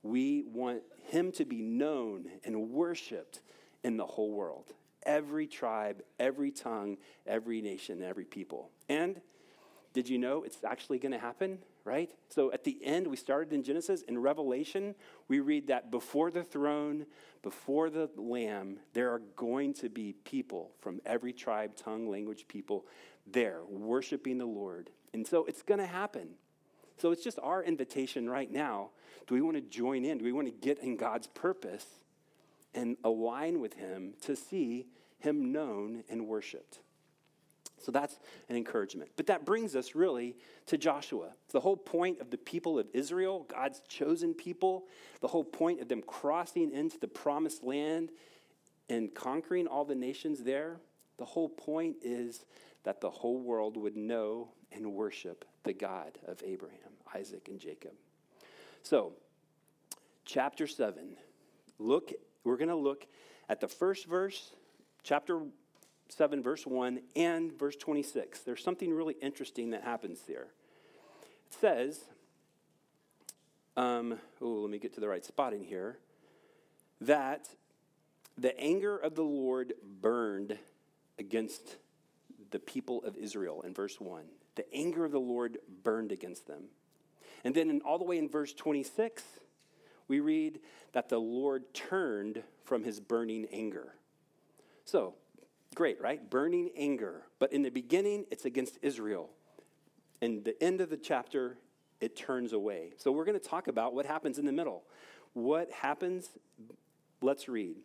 we 0.03 0.45
want 0.47 0.83
Him 1.09 1.33
to 1.33 1.45
be 1.45 1.63
known 1.63 2.27
and 2.45 2.71
worshiped 2.71 3.41
in 3.83 3.97
the 3.97 4.07
whole 4.07 4.33
world. 4.33 4.73
Every 5.05 5.47
tribe, 5.47 6.03
every 6.19 6.51
tongue, 6.51 6.97
every 7.27 7.61
nation, 7.61 8.03
every 8.03 8.25
people. 8.25 8.71
And 8.89 9.21
did 9.97 10.11
you 10.11 10.19
know 10.19 10.43
it's 10.43 10.63
actually 10.63 10.99
going 10.99 11.13
to 11.13 11.19
happen, 11.19 11.59
right? 11.87 12.11
So 12.29 12.53
at 12.53 12.65
the 12.65 12.79
end, 12.85 13.07
we 13.07 13.17
started 13.17 13.55
in 13.55 13.63
Genesis. 13.63 14.03
In 14.03 14.19
Revelation, 14.19 14.95
we 15.27 15.41
read 15.41 15.69
that 15.69 15.91
before 15.91 16.31
the 16.31 16.45
throne, 16.45 17.07
before 17.43 17.89
the 17.89 18.11
Lamb, 18.15 18.77
there 18.93 19.11
are 19.15 19.23
going 19.37 19.73
to 19.73 19.89
be 19.89 20.13
people 20.25 20.73
from 20.81 21.01
every 21.07 21.33
tribe, 21.33 21.77
tongue, 21.77 22.11
language, 22.11 22.45
people 22.47 22.85
there 23.27 23.61
worshiping 23.71 24.37
the 24.37 24.45
Lord. 24.45 24.91
And 25.15 25.27
so 25.27 25.47
it's 25.47 25.63
going 25.63 25.81
to 25.81 25.87
happen. 25.87 26.29
So 26.99 27.11
it's 27.11 27.25
just 27.25 27.39
our 27.43 27.65
invitation 27.65 28.29
right 28.29 28.53
now. 28.53 28.91
Do 29.27 29.35
we 29.35 29.41
want 29.41 29.57
to 29.57 29.63
join 29.63 30.05
in? 30.05 30.19
Do 30.19 30.27
we 30.27 30.33
want 30.33 30.47
to 30.47 30.53
get 30.53 30.79
in 30.81 30.99
God's 30.99 31.27
purpose 31.29 31.87
and 32.75 32.99
align 33.03 33.61
with 33.61 33.73
Him 33.73 34.13
to 34.27 34.37
see 34.37 34.89
Him 35.21 35.53
known 35.53 36.05
and 36.11 36.27
worshiped? 36.27 36.81
So 37.79 37.93
that's 37.93 38.19
an 38.49 38.57
encouragement. 38.57 39.11
But 39.17 39.27
that 39.27 39.45
brings 39.45 39.77
us 39.77 39.95
really 39.95 40.37
to 40.67 40.79
Joshua. 40.79 41.33
The 41.51 41.61
whole 41.61 41.77
point 41.77 42.21
of 42.21 42.31
the 42.31 42.39
people 42.39 42.79
of 42.79 42.87
Israel, 42.93 43.47
God's 43.49 43.81
chosen 43.89 44.35
people, 44.35 44.85
the 45.21 45.29
whole 45.29 45.45
point 45.45 45.81
of 45.81 45.89
them 45.89 46.03
crossing 46.03 46.73
into 46.73 46.99
the 46.99 47.09
promised 47.09 47.63
land 47.63 48.11
and 48.89 49.15
conquering 49.15 49.67
all 49.67 49.85
the 49.85 49.95
nations 49.95 50.43
there, 50.43 50.79
the 51.19 51.25
whole 51.25 51.49
point 51.49 51.97
is 52.03 52.45
that 52.85 53.01
the 53.01 53.11
whole 53.11 53.41
world 53.41 53.77
would 53.77 53.97
know 53.97 54.49
and 54.73 54.93
worship 54.93 55.45
the 55.65 55.73
God 55.73 56.19
of 56.27 56.43
Abraham, 56.45 56.79
Isaac, 57.15 57.49
and 57.49 57.59
Jacob. 57.59 57.93
So, 58.83 59.13
chapter 60.25 60.67
7, 60.67 61.17
look, 61.79 62.13
we're 62.45 62.57
going 62.57 62.69
to 62.69 62.77
look 62.77 63.07
at 63.49 63.61
the 63.61 63.69
first 63.69 64.07
verse, 64.07 64.53
chapter 65.03 65.41
7, 66.09 66.43
verse 66.43 66.67
1, 66.67 67.01
and 67.15 67.53
verse 67.59 67.77
26. 67.77 68.41
There's 68.41 68.63
something 68.63 68.93
really 68.93 69.17
interesting 69.21 69.71
that 69.71 69.83
happens 69.83 70.21
there. 70.27 70.49
It 71.49 71.55
says, 71.61 72.01
um, 73.77 74.19
oh, 74.41 74.63
let 74.63 74.71
me 74.71 74.79
get 74.79 74.95
to 74.95 75.01
the 75.01 75.09
right 75.09 75.25
spot 75.25 75.53
in 75.53 75.63
here, 75.63 75.99
that 77.01 77.49
the 78.39 78.59
anger 78.59 78.97
of 78.97 79.15
the 79.15 79.23
Lord 79.23 79.75
burned 80.01 80.59
against 81.19 81.77
the 82.51 82.59
people 82.59 83.03
of 83.05 83.17
Israel 83.17 83.63
in 83.63 83.75
verse 83.75 84.01
1. 84.01 84.25
The 84.55 84.73
anger 84.75 85.05
of 85.05 85.13
the 85.13 85.21
Lord 85.21 85.59
burned 85.83 86.13
against 86.13 86.47
them. 86.47 86.65
And 87.45 87.55
then, 87.55 87.71
in, 87.71 87.81
all 87.83 87.99
the 87.99 88.05
way 88.05 88.19
in 88.19 88.29
verse 88.29 88.53
26, 88.53 89.23
we 90.09 90.21
read 90.21 90.61
that 90.93 91.09
the 91.09 91.19
Lord 91.19 91.75
turned 91.75 92.43
from 92.65 92.85
his 92.85 93.01
burning 93.01 93.47
anger. 93.53 93.95
So, 94.85 95.15
Great, 95.77 96.01
right? 96.01 96.29
Burning 96.31 96.71
anger. 96.75 97.23
But 97.39 97.53
in 97.53 97.63
the 97.63 97.69
beginning, 97.69 98.25
it's 98.31 98.47
against 98.47 98.79
Israel. 98.81 99.29
In 100.23 100.43
the 100.43 100.61
end 100.61 100.81
of 100.81 100.89
the 100.89 100.97
chapter, 100.97 101.59
it 102.01 102.17
turns 102.17 102.55
away. 102.55 102.95
So 102.97 103.13
we're 103.13 103.27
going 103.27 103.39
to 103.39 103.49
talk 103.49 103.69
about 103.69 103.95
what 103.95 104.07
happens 104.07 104.39
in 104.39 104.47
the 104.47 104.53
middle. 104.53 104.85
What 105.35 105.71
happens? 105.71 106.31
Let's 107.21 107.47
read. 107.47 107.77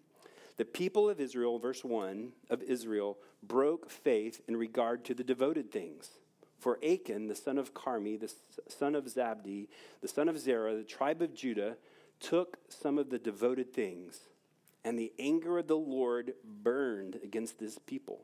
The 0.55 0.63
people 0.63 1.09
of 1.09 1.19
Israel, 1.19 1.59
verse 1.59 1.83
1 1.83 2.31
of 2.49 2.63
Israel, 2.63 3.17
broke 3.43 3.89
faith 3.89 4.39
in 4.47 4.55
regard 4.55 5.03
to 5.05 5.13
the 5.13 5.23
devoted 5.23 5.69
things. 5.69 6.11
For 6.59 6.79
Achan, 6.85 7.27
the 7.27 7.35
son 7.35 7.57
of 7.57 7.73
Carmi, 7.73 8.17
the 8.17 8.31
son 8.69 8.95
of 8.95 9.03
Zabdi, 9.03 9.67
the 10.01 10.07
son 10.07 10.29
of 10.29 10.39
Zerah, 10.39 10.77
the 10.77 10.83
tribe 10.83 11.21
of 11.21 11.33
Judah, 11.33 11.75
took 12.21 12.57
some 12.69 12.97
of 12.97 13.09
the 13.09 13.19
devoted 13.19 13.73
things 13.73 14.29
and 14.83 14.97
the 14.97 15.11
anger 15.19 15.57
of 15.57 15.67
the 15.67 15.77
Lord 15.77 16.33
burned 16.63 17.19
against 17.23 17.59
this 17.59 17.77
people. 17.85 18.21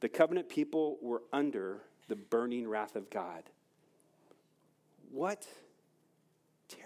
The 0.00 0.08
covenant 0.08 0.48
people 0.48 0.98
were 1.00 1.22
under 1.32 1.82
the 2.08 2.16
burning 2.16 2.68
wrath 2.68 2.96
of 2.96 3.10
God. 3.10 3.44
What 5.10 5.46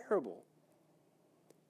terrible. 0.08 0.42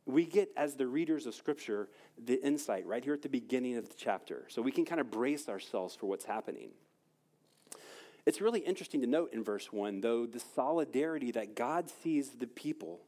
We 0.06 0.26
get, 0.26 0.50
as 0.56 0.74
the 0.74 0.86
readers 0.86 1.26
of 1.26 1.34
Scripture, 1.34 1.88
the 2.22 2.42
insight 2.44 2.86
right 2.86 3.02
here 3.02 3.14
at 3.14 3.22
the 3.22 3.28
beginning 3.28 3.76
of 3.76 3.88
the 3.88 3.94
chapter. 3.96 4.44
So 4.48 4.60
we 4.60 4.70
can 4.70 4.84
kind 4.84 5.00
of 5.00 5.10
brace 5.10 5.48
ourselves 5.48 5.94
for 5.94 6.06
what's 6.06 6.24
happening. 6.24 6.70
It's 8.26 8.40
really 8.40 8.60
interesting 8.60 9.00
to 9.02 9.06
note 9.06 9.32
in 9.32 9.44
verse 9.44 9.72
1, 9.72 10.00
though, 10.00 10.26
the 10.26 10.40
solidarity 10.40 11.30
that 11.32 11.54
God 11.54 11.90
sees 12.02 12.30
the 12.30 12.46
people, 12.46 13.00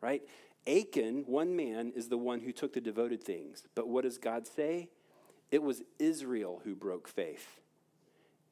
right? 0.00 0.22
Achan, 0.66 1.24
one 1.26 1.54
man, 1.54 1.92
is 1.94 2.08
the 2.08 2.18
one 2.18 2.40
who 2.40 2.52
took 2.52 2.72
the 2.72 2.80
devoted 2.80 3.22
things. 3.22 3.62
But 3.74 3.88
what 3.88 4.04
does 4.04 4.18
God 4.18 4.46
say? 4.46 4.88
It 5.50 5.62
was 5.62 5.82
Israel 5.98 6.60
who 6.64 6.74
broke 6.74 7.08
faith. 7.08 7.60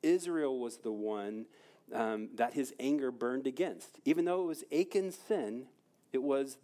Israel 0.02 0.58
was 0.58 0.78
the 0.78 0.92
one 0.92 1.46
um, 1.92 2.28
that 2.34 2.54
his 2.54 2.72
anger 2.78 3.10
burned 3.10 3.46
against. 3.46 3.98
Even 4.04 4.24
though 4.24 4.42
it 4.42 4.46
was 4.46 4.64
Achan's 4.70 5.16
sin, 5.16 5.64
it 6.12 6.22
was 6.22 6.58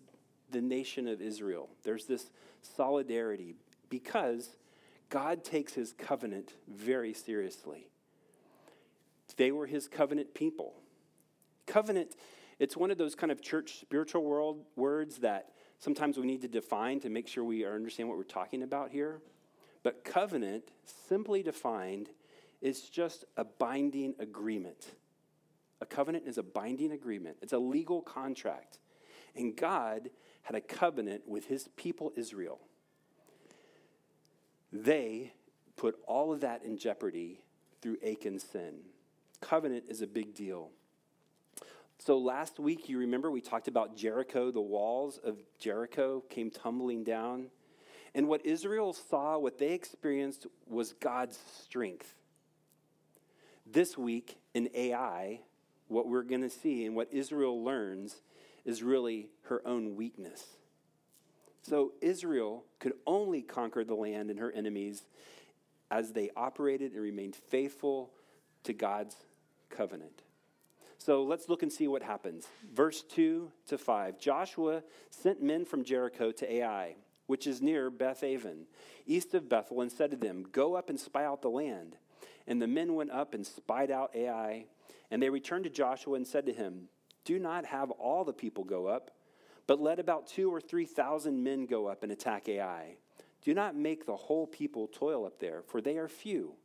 the 0.50 0.60
nation 0.60 1.08
of 1.08 1.20
Israel. 1.20 1.68
There's 1.82 2.06
this 2.06 2.30
solidarity 2.62 3.54
because 3.88 4.50
God 5.08 5.42
takes 5.44 5.74
his 5.74 5.92
covenant 5.92 6.54
very 6.68 7.12
seriously. 7.12 7.88
They 9.36 9.52
were 9.52 9.66
his 9.66 9.88
covenant 9.88 10.34
people. 10.34 10.74
Covenant 11.66 12.14
it's 12.60 12.76
one 12.76 12.90
of 12.90 12.98
those 12.98 13.14
kind 13.14 13.32
of 13.32 13.40
church 13.40 13.80
spiritual 13.80 14.22
world 14.22 14.62
words 14.76 15.16
that 15.18 15.48
sometimes 15.78 16.18
we 16.18 16.26
need 16.26 16.42
to 16.42 16.48
define 16.48 17.00
to 17.00 17.08
make 17.08 17.26
sure 17.26 17.42
we 17.42 17.64
understand 17.64 18.08
what 18.08 18.18
we're 18.18 18.24
talking 18.24 18.62
about 18.62 18.90
here. 18.90 19.22
But 19.82 20.04
covenant, 20.04 20.64
simply 21.08 21.42
defined, 21.42 22.10
is 22.60 22.82
just 22.82 23.24
a 23.38 23.44
binding 23.44 24.14
agreement. 24.18 24.88
A 25.80 25.86
covenant 25.86 26.24
is 26.26 26.36
a 26.36 26.42
binding 26.42 26.92
agreement, 26.92 27.38
it's 27.40 27.54
a 27.54 27.58
legal 27.58 28.02
contract. 28.02 28.78
And 29.34 29.56
God 29.56 30.10
had 30.42 30.54
a 30.54 30.60
covenant 30.60 31.22
with 31.26 31.46
his 31.46 31.68
people 31.76 32.12
Israel. 32.14 32.60
They 34.72 35.32
put 35.76 35.96
all 36.06 36.32
of 36.32 36.40
that 36.40 36.62
in 36.62 36.76
jeopardy 36.76 37.40
through 37.80 37.96
Achan's 38.02 38.42
sin. 38.42 38.80
Covenant 39.40 39.84
is 39.88 40.02
a 40.02 40.06
big 40.06 40.34
deal. 40.34 40.70
So 42.00 42.16
last 42.16 42.58
week, 42.58 42.88
you 42.88 42.96
remember 42.96 43.30
we 43.30 43.42
talked 43.42 43.68
about 43.68 43.94
Jericho, 43.94 44.50
the 44.50 44.58
walls 44.58 45.20
of 45.22 45.36
Jericho 45.58 46.24
came 46.30 46.50
tumbling 46.50 47.04
down. 47.04 47.48
And 48.14 48.26
what 48.26 48.44
Israel 48.46 48.94
saw, 48.94 49.36
what 49.36 49.58
they 49.58 49.72
experienced, 49.72 50.46
was 50.66 50.94
God's 50.94 51.38
strength. 51.62 52.14
This 53.66 53.98
week 53.98 54.38
in 54.54 54.70
Ai, 54.74 55.40
what 55.88 56.08
we're 56.08 56.22
going 56.22 56.40
to 56.40 56.48
see 56.48 56.86
and 56.86 56.96
what 56.96 57.12
Israel 57.12 57.62
learns 57.62 58.22
is 58.64 58.82
really 58.82 59.28
her 59.42 59.60
own 59.66 59.94
weakness. 59.94 60.46
So 61.62 61.92
Israel 62.00 62.64
could 62.78 62.94
only 63.06 63.42
conquer 63.42 63.84
the 63.84 63.94
land 63.94 64.30
and 64.30 64.38
her 64.38 64.50
enemies 64.52 65.02
as 65.90 66.12
they 66.14 66.30
operated 66.34 66.92
and 66.92 67.02
remained 67.02 67.36
faithful 67.36 68.10
to 68.64 68.72
God's 68.72 69.16
covenant. 69.68 70.22
So 71.00 71.22
let's 71.22 71.48
look 71.48 71.62
and 71.62 71.72
see 71.72 71.88
what 71.88 72.02
happens. 72.02 72.46
Verse 72.74 73.02
2 73.02 73.50
to 73.68 73.78
5 73.78 74.18
Joshua 74.18 74.82
sent 75.08 75.42
men 75.42 75.64
from 75.64 75.82
Jericho 75.82 76.30
to 76.30 76.52
Ai, 76.56 76.96
which 77.26 77.46
is 77.46 77.62
near 77.62 77.88
Beth 77.88 78.22
Aven, 78.22 78.66
east 79.06 79.32
of 79.32 79.48
Bethel, 79.48 79.80
and 79.80 79.90
said 79.90 80.10
to 80.10 80.16
them, 80.18 80.44
Go 80.52 80.74
up 80.74 80.90
and 80.90 81.00
spy 81.00 81.24
out 81.24 81.40
the 81.40 81.48
land. 81.48 81.96
And 82.46 82.60
the 82.60 82.66
men 82.66 82.94
went 82.94 83.12
up 83.12 83.32
and 83.32 83.46
spied 83.46 83.90
out 83.90 84.14
Ai. 84.14 84.66
And 85.10 85.22
they 85.22 85.30
returned 85.30 85.64
to 85.64 85.70
Joshua 85.70 86.16
and 86.16 86.26
said 86.26 86.44
to 86.44 86.52
him, 86.52 86.88
Do 87.24 87.38
not 87.38 87.64
have 87.64 87.90
all 87.92 88.22
the 88.22 88.34
people 88.34 88.64
go 88.64 88.86
up, 88.86 89.10
but 89.66 89.80
let 89.80 89.98
about 89.98 90.26
two 90.26 90.52
or 90.52 90.60
three 90.60 90.84
thousand 90.84 91.42
men 91.42 91.64
go 91.64 91.86
up 91.86 92.02
and 92.02 92.12
attack 92.12 92.46
Ai. 92.46 92.96
Do 93.42 93.54
not 93.54 93.74
make 93.74 94.04
the 94.04 94.16
whole 94.16 94.46
people 94.46 94.86
toil 94.86 95.24
up 95.24 95.38
there, 95.38 95.62
for 95.62 95.80
they 95.80 95.96
are 95.96 96.08
few. 96.08 96.56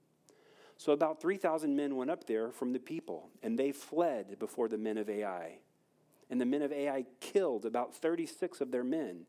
So 0.78 0.92
about 0.92 1.22
3,000 1.22 1.76
men 1.76 1.96
went 1.96 2.12
up 2.12 2.28
there 2.28 2.52
from 2.52 2.74
the 2.74 2.80
people, 2.80 3.30
and 3.42 3.58
they 3.58 3.72
fled 3.72 4.38
before 4.40 4.68
the 4.68 4.78
men 4.78 4.98
of 4.98 5.10
Ai. 5.10 5.60
And 6.30 6.42
the 6.42 6.46
men 6.46 6.62
of 6.62 6.72
Ai 6.72 7.06
killed 7.20 7.66
about 7.66 7.96
36 7.96 8.62
of 8.62 8.72
their 8.72 8.84
men 8.84 9.26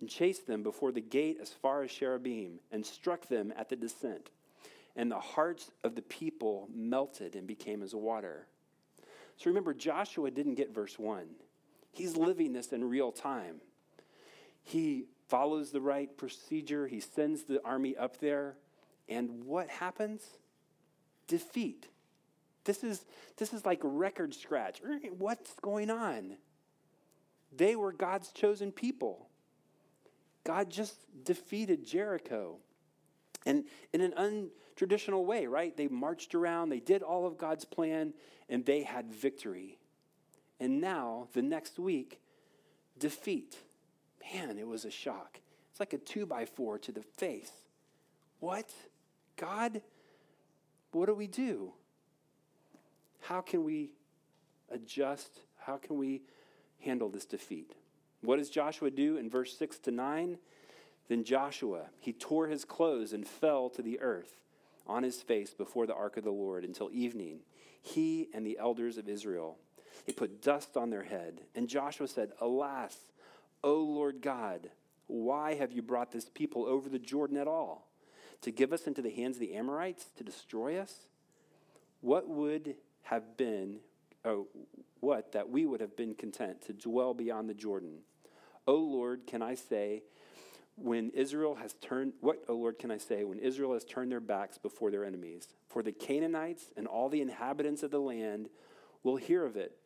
and 0.00 0.08
chased 0.08 0.46
them 0.46 0.62
before 0.62 0.92
the 0.92 1.00
gate 1.00 1.38
as 1.40 1.50
far 1.50 1.82
as 1.82 1.90
Shebarim 1.90 2.58
and 2.70 2.84
struck 2.84 3.28
them 3.28 3.52
at 3.56 3.68
the 3.68 3.76
descent. 3.76 4.30
And 4.94 5.10
the 5.10 5.20
hearts 5.20 5.70
of 5.84 5.94
the 5.94 6.02
people 6.02 6.68
melted 6.74 7.34
and 7.34 7.46
became 7.46 7.82
as 7.82 7.94
water. 7.94 8.46
So 9.36 9.50
remember, 9.50 9.74
Joshua 9.74 10.30
didn't 10.30 10.54
get 10.54 10.74
verse 10.74 10.98
1. 10.98 11.26
He's 11.92 12.16
living 12.16 12.52
this 12.52 12.72
in 12.72 12.88
real 12.88 13.12
time. 13.12 13.60
He 14.62 15.06
follows 15.28 15.70
the 15.70 15.80
right 15.80 16.14
procedure, 16.16 16.86
he 16.86 17.00
sends 17.00 17.44
the 17.44 17.64
army 17.64 17.96
up 17.96 18.20
there, 18.20 18.56
and 19.08 19.44
what 19.44 19.68
happens? 19.68 20.22
Defeat. 21.26 21.88
This 22.64 22.82
is, 22.82 23.04
this 23.36 23.52
is 23.52 23.64
like 23.64 23.80
record 23.82 24.34
scratch. 24.34 24.80
Er, 24.84 24.98
what's 25.16 25.52
going 25.62 25.90
on? 25.90 26.36
They 27.56 27.76
were 27.76 27.92
God's 27.92 28.32
chosen 28.32 28.72
people. 28.72 29.28
God 30.44 30.70
just 30.70 30.94
defeated 31.24 31.86
Jericho. 31.86 32.56
And 33.44 33.64
in 33.92 34.00
an 34.00 34.12
untraditional 34.12 35.24
way, 35.24 35.46
right? 35.46 35.76
They 35.76 35.88
marched 35.88 36.34
around, 36.34 36.68
they 36.68 36.80
did 36.80 37.02
all 37.02 37.26
of 37.26 37.38
God's 37.38 37.64
plan, 37.64 38.12
and 38.48 38.64
they 38.64 38.82
had 38.82 39.12
victory. 39.12 39.78
And 40.58 40.80
now, 40.80 41.28
the 41.32 41.42
next 41.42 41.78
week, 41.78 42.20
defeat. 42.98 43.56
Man, 44.34 44.58
it 44.58 44.66
was 44.66 44.84
a 44.84 44.90
shock. 44.90 45.40
It's 45.70 45.80
like 45.80 45.92
a 45.92 45.98
two 45.98 46.26
by 46.26 46.46
four 46.46 46.78
to 46.78 46.92
the 46.92 47.02
face. 47.02 47.52
What? 48.40 48.70
God? 49.36 49.82
What 50.96 51.08
do 51.08 51.14
we 51.14 51.26
do? 51.26 51.74
How 53.20 53.42
can 53.42 53.64
we 53.64 53.90
adjust? 54.70 55.40
How 55.58 55.76
can 55.76 55.98
we 55.98 56.22
handle 56.80 57.10
this 57.10 57.26
defeat? 57.26 57.74
What 58.22 58.38
does 58.38 58.48
Joshua 58.48 58.90
do 58.90 59.18
in 59.18 59.28
verse 59.28 59.58
6 59.58 59.78
to 59.80 59.90
9? 59.90 60.38
Then 61.08 61.22
Joshua, 61.22 61.90
he 62.00 62.14
tore 62.14 62.46
his 62.46 62.64
clothes 62.64 63.12
and 63.12 63.28
fell 63.28 63.68
to 63.70 63.82
the 63.82 64.00
earth 64.00 64.40
on 64.86 65.02
his 65.02 65.20
face 65.20 65.52
before 65.52 65.86
the 65.86 65.94
ark 65.94 66.16
of 66.16 66.24
the 66.24 66.30
Lord 66.30 66.64
until 66.64 66.88
evening. 66.90 67.40
He 67.82 68.28
and 68.32 68.46
the 68.46 68.56
elders 68.58 68.96
of 68.96 69.06
Israel, 69.06 69.58
they 70.06 70.14
put 70.14 70.40
dust 70.40 70.78
on 70.78 70.88
their 70.88 71.04
head. 71.04 71.42
And 71.54 71.68
Joshua 71.68 72.08
said, 72.08 72.32
Alas, 72.40 72.96
O 73.62 73.74
Lord 73.74 74.22
God, 74.22 74.70
why 75.08 75.56
have 75.56 75.72
you 75.72 75.82
brought 75.82 76.10
this 76.10 76.30
people 76.30 76.64
over 76.64 76.88
the 76.88 76.98
Jordan 76.98 77.36
at 77.36 77.46
all? 77.46 77.85
To 78.42 78.50
give 78.50 78.72
us 78.72 78.86
into 78.86 79.02
the 79.02 79.10
hands 79.10 79.36
of 79.36 79.40
the 79.40 79.54
Amorites, 79.54 80.06
to 80.16 80.24
destroy 80.24 80.78
us? 80.78 80.94
What 82.00 82.28
would 82.28 82.76
have 83.04 83.36
been, 83.36 83.78
oh, 84.24 84.46
what 85.00 85.32
that 85.32 85.48
we 85.48 85.66
would 85.66 85.80
have 85.80 85.96
been 85.96 86.14
content 86.14 86.62
to 86.66 86.72
dwell 86.72 87.14
beyond 87.14 87.48
the 87.48 87.54
Jordan? 87.54 87.98
O 88.66 88.74
Lord, 88.74 89.26
can 89.26 89.42
I 89.42 89.54
say, 89.54 90.02
when 90.76 91.10
Israel 91.10 91.54
has 91.54 91.72
turned, 91.74 92.12
what, 92.20 92.44
O 92.48 92.54
Lord, 92.54 92.78
can 92.78 92.90
I 92.90 92.98
say, 92.98 93.24
when 93.24 93.38
Israel 93.38 93.72
has 93.72 93.84
turned 93.84 94.12
their 94.12 94.20
backs 94.20 94.58
before 94.58 94.90
their 94.90 95.04
enemies? 95.04 95.48
For 95.68 95.82
the 95.82 95.92
Canaanites 95.92 96.66
and 96.76 96.86
all 96.86 97.08
the 97.08 97.22
inhabitants 97.22 97.82
of 97.82 97.90
the 97.90 97.98
land 97.98 98.48
will 99.02 99.16
hear 99.16 99.44
of 99.44 99.56
it 99.56 99.76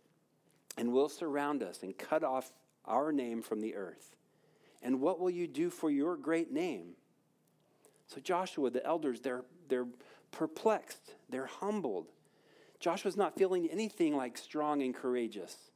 and 0.76 0.92
will 0.92 1.08
surround 1.08 1.62
us 1.62 1.82
and 1.82 1.96
cut 1.96 2.24
off 2.24 2.52
our 2.84 3.12
name 3.12 3.42
from 3.42 3.60
the 3.60 3.76
earth. 3.76 4.16
And 4.82 5.00
what 5.00 5.20
will 5.20 5.30
you 5.30 5.46
do 5.46 5.70
for 5.70 5.90
your 5.90 6.16
great 6.16 6.50
name? 6.50 6.94
So 8.12 8.20
Joshua, 8.20 8.70
the 8.70 8.84
elders, 8.84 9.20
they're, 9.20 9.44
they're 9.68 9.86
perplexed, 10.32 11.14
they're 11.28 11.46
humbled. 11.46 12.06
Joshua's 12.80 13.16
not 13.16 13.36
feeling 13.36 13.68
anything 13.70 14.16
like 14.16 14.36
strong 14.36 14.82
and 14.82 14.92
courageous. 14.92 15.70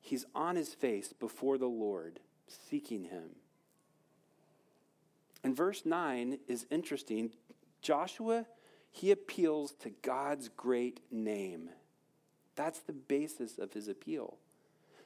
He's 0.00 0.24
on 0.34 0.56
his 0.56 0.74
face 0.74 1.12
before 1.12 1.58
the 1.58 1.68
Lord, 1.68 2.18
seeking 2.48 3.04
him. 3.04 3.36
And 5.44 5.56
verse 5.56 5.82
9 5.84 6.38
is 6.48 6.66
interesting. 6.70 7.30
Joshua, 7.82 8.46
he 8.90 9.12
appeals 9.12 9.74
to 9.82 9.90
God's 10.02 10.48
great 10.48 11.00
name. 11.12 11.70
That's 12.56 12.80
the 12.80 12.92
basis 12.92 13.58
of 13.58 13.74
his 13.74 13.86
appeal. 13.86 14.38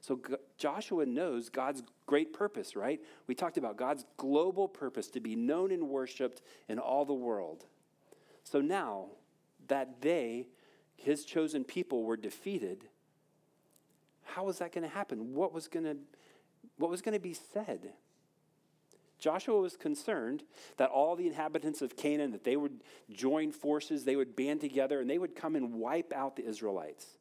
So 0.01 0.19
Joshua 0.57 1.05
knows 1.05 1.49
God's 1.51 1.83
great 2.07 2.33
purpose, 2.33 2.75
right? 2.75 3.01
We 3.27 3.35
talked 3.35 3.59
about 3.59 3.77
God's 3.77 4.05
global 4.17 4.67
purpose 4.67 5.09
to 5.09 5.21
be 5.21 5.37
known 5.37 5.71
and 5.71 5.89
worshiped 5.89 6.41
in 6.69 6.79
all 6.79 7.05
the 7.05 7.13
world. 7.13 7.65
So 8.45 8.61
now 8.61 9.07
that 9.69 10.01
they, 10.01 10.49
his 10.97 11.25
chosen 11.25 11.65
people, 11.65 12.05
were 12.05 12.17
defeated, 12.17 12.85
how 14.25 14.45
was 14.45 14.59
that 14.59 14.73
going 14.73 14.85
to 14.85 14.95
happen? 14.95 15.35
What 15.35 15.53
was 15.53 15.69
going 15.69 15.85
to 15.85 15.97
what 16.77 16.91
was 16.91 17.03
going 17.03 17.15
to 17.15 17.21
be 17.21 17.35
said? 17.35 17.93
Joshua 19.19 19.61
was 19.61 19.77
concerned 19.77 20.45
that 20.79 20.89
all 20.89 21.15
the 21.15 21.27
inhabitants 21.27 21.83
of 21.83 21.95
Canaan 21.95 22.33
that 22.33 22.45
they 22.45 22.57
would 22.57 22.81
join 23.13 23.53
forces, 23.53 24.05
they 24.05 24.17
would 24.17 24.35
band 24.35 24.63
together 24.63 25.01
and 25.01 25.09
they 25.09 25.19
would 25.19 25.37
come 25.37 25.57
and 25.57 25.75
wipe 25.75 26.13
out 26.13 26.37
the 26.37 26.47
Israelites. 26.47 27.19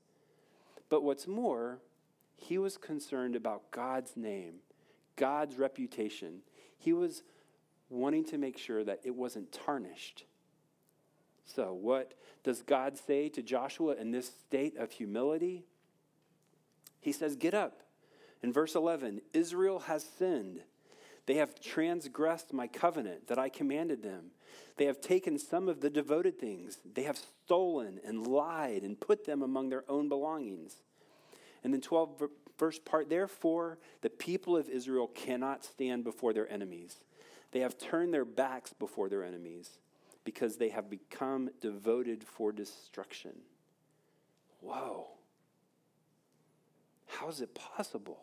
But 0.89 1.03
what's 1.03 1.27
more, 1.27 1.79
he 2.39 2.57
was 2.57 2.77
concerned 2.77 3.35
about 3.35 3.71
God's 3.71 4.15
name, 4.15 4.55
God's 5.15 5.57
reputation. 5.57 6.41
He 6.77 6.93
was 6.93 7.23
wanting 7.89 8.25
to 8.25 8.37
make 8.37 8.57
sure 8.57 8.83
that 8.83 9.01
it 9.03 9.15
wasn't 9.15 9.51
tarnished. 9.51 10.25
So, 11.45 11.73
what 11.73 12.13
does 12.43 12.61
God 12.61 12.97
say 12.97 13.29
to 13.29 13.41
Joshua 13.41 13.95
in 13.95 14.11
this 14.11 14.27
state 14.27 14.77
of 14.77 14.91
humility? 14.91 15.65
He 17.01 17.11
says, 17.11 17.35
Get 17.35 17.53
up. 17.53 17.81
In 18.41 18.53
verse 18.53 18.75
11, 18.75 19.21
Israel 19.33 19.79
has 19.79 20.03
sinned. 20.03 20.61
They 21.25 21.35
have 21.35 21.59
transgressed 21.59 22.53
my 22.53 22.67
covenant 22.67 23.27
that 23.27 23.37
I 23.37 23.49
commanded 23.49 24.01
them. 24.01 24.31
They 24.77 24.85
have 24.85 25.01
taken 25.01 25.37
some 25.37 25.67
of 25.67 25.81
the 25.81 25.89
devoted 25.89 26.39
things. 26.39 26.79
They 26.93 27.03
have 27.03 27.17
stolen 27.17 27.99
and 28.05 28.25
lied 28.25 28.83
and 28.83 28.99
put 28.99 29.25
them 29.25 29.41
among 29.41 29.69
their 29.69 29.83
own 29.89 30.07
belongings. 30.09 30.77
And 31.63 31.73
then 31.73 31.81
12 31.81 32.23
verse 32.57 32.79
part, 32.79 33.09
therefore, 33.09 33.79
the 34.01 34.09
people 34.09 34.55
of 34.55 34.69
Israel 34.69 35.07
cannot 35.07 35.63
stand 35.63 36.03
before 36.03 36.33
their 36.33 36.51
enemies. 36.51 36.97
They 37.51 37.61
have 37.61 37.77
turned 37.77 38.13
their 38.13 38.25
backs 38.25 38.73
before 38.73 39.09
their 39.09 39.23
enemies 39.23 39.79
because 40.23 40.57
they 40.57 40.69
have 40.69 40.89
become 40.89 41.49
devoted 41.61 42.23
for 42.23 42.51
destruction. 42.51 43.33
Whoa. 44.61 45.07
How 47.07 47.29
is 47.29 47.41
it 47.41 47.55
possible? 47.55 48.19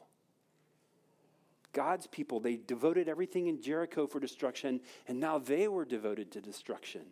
God's 1.72 2.06
people, 2.06 2.40
they 2.40 2.56
devoted 2.56 3.08
everything 3.08 3.48
in 3.48 3.60
Jericho 3.60 4.06
for 4.06 4.20
destruction, 4.20 4.80
and 5.08 5.18
now 5.18 5.38
they 5.38 5.68
were 5.68 5.84
devoted 5.84 6.30
to 6.32 6.40
destruction. 6.40 7.02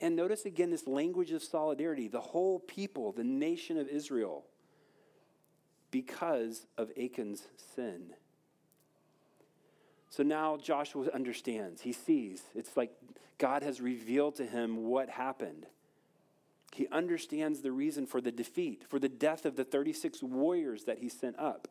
And 0.00 0.16
notice 0.16 0.44
again 0.44 0.70
this 0.70 0.86
language 0.86 1.30
of 1.30 1.42
solidarity. 1.42 2.08
The 2.08 2.20
whole 2.20 2.58
people, 2.58 3.12
the 3.12 3.24
nation 3.24 3.78
of 3.78 3.88
Israel, 3.88 4.44
because 5.92 6.66
of 6.76 6.90
Achan's 6.96 7.46
sin. 7.76 8.14
So 10.10 10.24
now 10.24 10.56
Joshua 10.56 11.08
understands. 11.14 11.82
He 11.82 11.92
sees. 11.92 12.42
It's 12.56 12.76
like 12.76 12.90
God 13.38 13.62
has 13.62 13.80
revealed 13.80 14.34
to 14.36 14.44
him 14.44 14.88
what 14.88 15.08
happened. 15.08 15.66
He 16.72 16.88
understands 16.88 17.60
the 17.60 17.70
reason 17.70 18.06
for 18.06 18.20
the 18.20 18.32
defeat, 18.32 18.84
for 18.88 18.98
the 18.98 19.08
death 19.08 19.44
of 19.44 19.56
the 19.56 19.64
36 19.64 20.22
warriors 20.22 20.84
that 20.84 20.98
he 20.98 21.08
sent 21.08 21.38
up. 21.38 21.68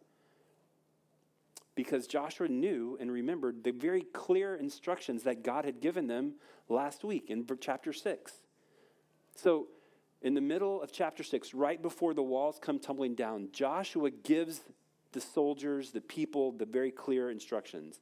Because 1.75 2.05
Joshua 2.07 2.47
knew 2.47 2.97
and 2.99 3.11
remembered 3.11 3.63
the 3.63 3.71
very 3.71 4.01
clear 4.13 4.55
instructions 4.55 5.23
that 5.23 5.43
God 5.43 5.65
had 5.65 5.81
given 5.81 6.07
them 6.07 6.35
last 6.69 7.03
week 7.03 7.29
in 7.29 7.45
chapter 7.59 7.93
6. 7.93 8.33
So 9.35 9.67
in 10.21 10.35
the 10.35 10.41
middle 10.41 10.81
of 10.81 10.91
chapter 10.91 11.23
6, 11.23 11.53
right 11.53 11.81
before 11.81 12.13
the 12.13 12.21
walls 12.21 12.59
come 12.61 12.79
tumbling 12.79 13.15
down, 13.15 13.49
Joshua 13.51 14.11
gives 14.11 14.61
the 15.13 15.21
soldiers, 15.21 15.91
the 15.91 16.01
people, 16.01 16.51
the 16.51 16.65
very 16.65 16.91
clear 16.91 17.31
instructions. 17.31 17.99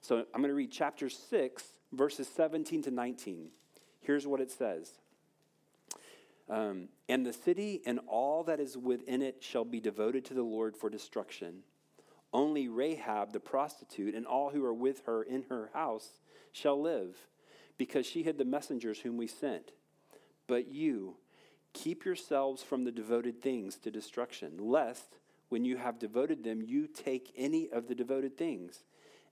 So 0.00 0.24
I'm 0.34 0.40
going 0.40 0.48
to 0.48 0.54
read 0.54 0.72
chapter 0.72 1.08
6, 1.08 1.64
verses 1.92 2.28
17 2.28 2.82
to 2.82 2.90
19. 2.90 3.50
Here's 4.00 4.26
what 4.26 4.40
it 4.40 4.50
says 4.50 4.92
um, 6.48 6.88
And 7.08 7.24
the 7.24 7.32
city 7.32 7.82
and 7.86 8.00
all 8.08 8.42
that 8.44 8.60
is 8.60 8.76
within 8.76 9.22
it 9.22 9.36
shall 9.40 9.64
be 9.64 9.80
devoted 9.80 10.24
to 10.26 10.34
the 10.34 10.42
Lord 10.42 10.76
for 10.76 10.90
destruction. 10.90 11.62
Only 12.32 12.68
Rahab 12.68 13.32
the 13.32 13.40
prostitute 13.40 14.14
and 14.14 14.26
all 14.26 14.50
who 14.50 14.64
are 14.64 14.74
with 14.74 15.02
her 15.06 15.22
in 15.22 15.44
her 15.48 15.70
house 15.72 16.20
shall 16.52 16.80
live, 16.80 17.16
because 17.78 18.06
she 18.06 18.22
hid 18.22 18.38
the 18.38 18.44
messengers 18.44 19.00
whom 19.00 19.16
we 19.16 19.26
sent. 19.26 19.72
But 20.46 20.68
you, 20.68 21.16
Keep 21.72 22.04
yourselves 22.04 22.62
from 22.62 22.84
the 22.84 22.92
devoted 22.92 23.40
things 23.40 23.76
to 23.76 23.90
destruction, 23.90 24.58
lest 24.58 25.18
when 25.48 25.64
you 25.64 25.76
have 25.76 25.98
devoted 25.98 26.44
them, 26.44 26.62
you 26.62 26.86
take 26.86 27.32
any 27.36 27.68
of 27.70 27.88
the 27.88 27.94
devoted 27.94 28.36
things 28.36 28.84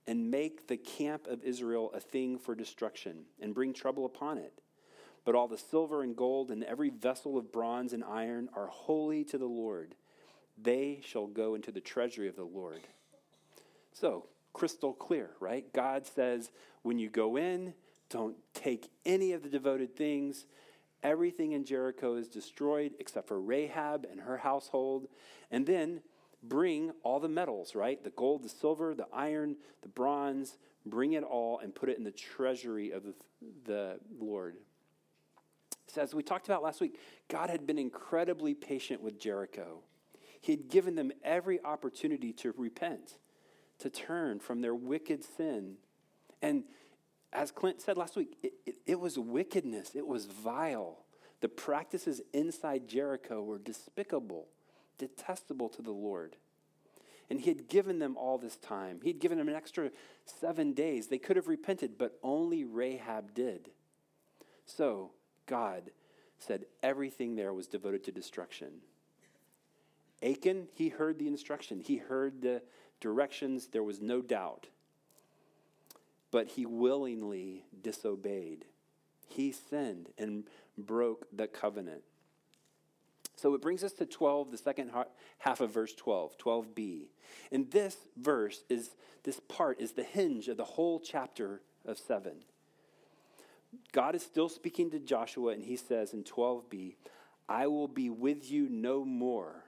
and 0.07 0.31
make 0.31 0.67
the 0.67 0.77
camp 0.77 1.27
of 1.27 1.43
Israel 1.43 1.91
a 1.93 1.99
thing 1.99 2.37
for 2.37 2.55
destruction 2.55 3.25
and 3.41 3.53
bring 3.53 3.73
trouble 3.73 4.05
upon 4.05 4.37
it. 4.37 4.53
but 5.25 5.35
all 5.35 5.47
the 5.47 5.57
silver 5.57 6.01
and 6.01 6.15
gold 6.15 6.49
and 6.49 6.63
every 6.63 6.89
vessel 6.89 7.37
of 7.37 7.51
bronze 7.51 7.93
and 7.93 8.03
iron 8.03 8.49
are 8.55 8.65
holy 8.65 9.23
to 9.25 9.37
the 9.37 9.45
Lord. 9.45 9.93
They 10.61 11.01
shall 11.03 11.27
go 11.27 11.55
into 11.55 11.71
the 11.71 11.81
treasury 11.81 12.27
of 12.27 12.35
the 12.35 12.43
Lord. 12.43 12.81
So, 13.93 14.25
crystal 14.53 14.93
clear, 14.93 15.29
right? 15.39 15.71
God 15.73 16.05
says, 16.05 16.49
when 16.81 16.99
you 16.99 17.09
go 17.09 17.37
in, 17.37 17.73
don't 18.09 18.37
take 18.53 18.89
any 19.05 19.33
of 19.33 19.43
the 19.43 19.49
devoted 19.49 19.95
things. 19.95 20.45
Everything 21.03 21.53
in 21.53 21.63
Jericho 21.63 22.15
is 22.15 22.27
destroyed 22.27 22.93
except 22.99 23.27
for 23.27 23.39
Rahab 23.39 24.05
and 24.09 24.21
her 24.21 24.37
household. 24.37 25.07
And 25.49 25.65
then 25.65 26.01
bring 26.43 26.91
all 27.03 27.19
the 27.19 27.29
metals, 27.29 27.75
right? 27.75 28.03
The 28.03 28.09
gold, 28.11 28.43
the 28.43 28.49
silver, 28.49 28.93
the 28.93 29.07
iron, 29.11 29.55
the 29.81 29.89
bronze, 29.89 30.57
bring 30.85 31.13
it 31.13 31.23
all 31.23 31.59
and 31.59 31.73
put 31.73 31.89
it 31.89 31.97
in 31.97 32.03
the 32.03 32.11
treasury 32.11 32.91
of 32.91 33.03
the, 33.65 33.99
Lord. 34.19 34.55
So, 35.87 36.01
as 36.01 36.13
we 36.13 36.21
talked 36.23 36.47
about 36.47 36.61
last 36.61 36.81
week, 36.81 36.99
God 37.29 37.49
had 37.49 37.65
been 37.65 37.79
incredibly 37.79 38.53
patient 38.53 39.01
with 39.01 39.19
Jericho. 39.19 39.79
He 40.41 40.51
had 40.51 40.69
given 40.69 40.95
them 40.95 41.11
every 41.23 41.63
opportunity 41.63 42.31
to 42.33 42.53
repent, 42.57 43.17
to 43.79 43.89
turn 43.89 44.39
from 44.39 44.61
their 44.61 44.75
wicked 44.75 45.23
sin. 45.23 45.75
And 46.41 46.63
as 47.31 47.51
Clint 47.51 47.81
said 47.81 47.97
last 47.97 48.15
week, 48.15 48.37
it, 48.41 48.53
it, 48.65 48.75
it 48.85 48.99
was 48.99 49.17
wickedness, 49.17 49.91
it 49.95 50.07
was 50.07 50.25
vile. 50.25 50.99
The 51.41 51.49
practices 51.49 52.21
inside 52.33 52.87
Jericho 52.87 53.41
were 53.41 53.59
despicable, 53.59 54.47
detestable 54.97 55.69
to 55.69 55.81
the 55.81 55.91
Lord. 55.91 56.35
And 57.29 57.39
he 57.39 57.49
had 57.49 57.69
given 57.69 57.99
them 57.99 58.17
all 58.17 58.37
this 58.37 58.57
time. 58.57 58.99
He 59.03 59.09
had 59.09 59.19
given 59.19 59.37
them 59.37 59.47
an 59.47 59.55
extra 59.55 59.91
seven 60.25 60.73
days. 60.73 61.07
They 61.07 61.19
could 61.19 61.35
have 61.35 61.47
repented, 61.47 61.97
but 61.97 62.17
only 62.23 62.65
Rahab 62.65 63.35
did. 63.35 63.69
So 64.65 65.11
God 65.45 65.91
said 66.39 66.65
everything 66.81 67.35
there 67.35 67.53
was 67.53 67.67
devoted 67.67 68.03
to 68.05 68.11
destruction. 68.11 68.81
Achan, 70.23 70.67
he 70.73 70.89
heard 70.89 71.19
the 71.19 71.27
instruction, 71.27 71.79
he 71.79 71.97
heard 71.97 72.41
the 72.41 72.61
directions, 72.99 73.67
there 73.67 73.83
was 73.83 74.01
no 74.01 74.21
doubt. 74.21 74.67
But 76.31 76.47
he 76.47 76.65
willingly 76.65 77.65
disobeyed. 77.81 78.65
He 79.27 79.51
sinned 79.51 80.09
and 80.17 80.45
broke 80.77 81.25
the 81.35 81.47
covenant. 81.47 82.03
So 83.35 83.53
it 83.53 83.61
brings 83.61 83.83
us 83.83 83.93
to 83.93 84.05
12, 84.05 84.51
the 84.51 84.57
second 84.57 84.91
half 85.37 85.61
of 85.61 85.71
verse 85.71 85.93
12, 85.93 86.37
12b. 86.37 87.03
And 87.51 87.71
this 87.71 87.95
verse 88.17 88.63
is, 88.67 88.89
this 89.23 89.39
part 89.47 89.79
is 89.79 89.93
the 89.93 90.03
hinge 90.03 90.49
of 90.49 90.57
the 90.57 90.65
whole 90.65 90.99
chapter 90.99 91.61
of 91.85 91.97
7. 91.97 92.33
God 93.93 94.15
is 94.15 94.23
still 94.23 94.49
speaking 94.49 94.91
to 94.91 94.99
Joshua, 94.99 95.53
and 95.53 95.63
he 95.63 95.77
says 95.77 96.13
in 96.13 96.23
12b, 96.23 96.95
I 97.47 97.67
will 97.67 97.87
be 97.87 98.09
with 98.09 98.51
you 98.51 98.67
no 98.69 99.05
more 99.05 99.63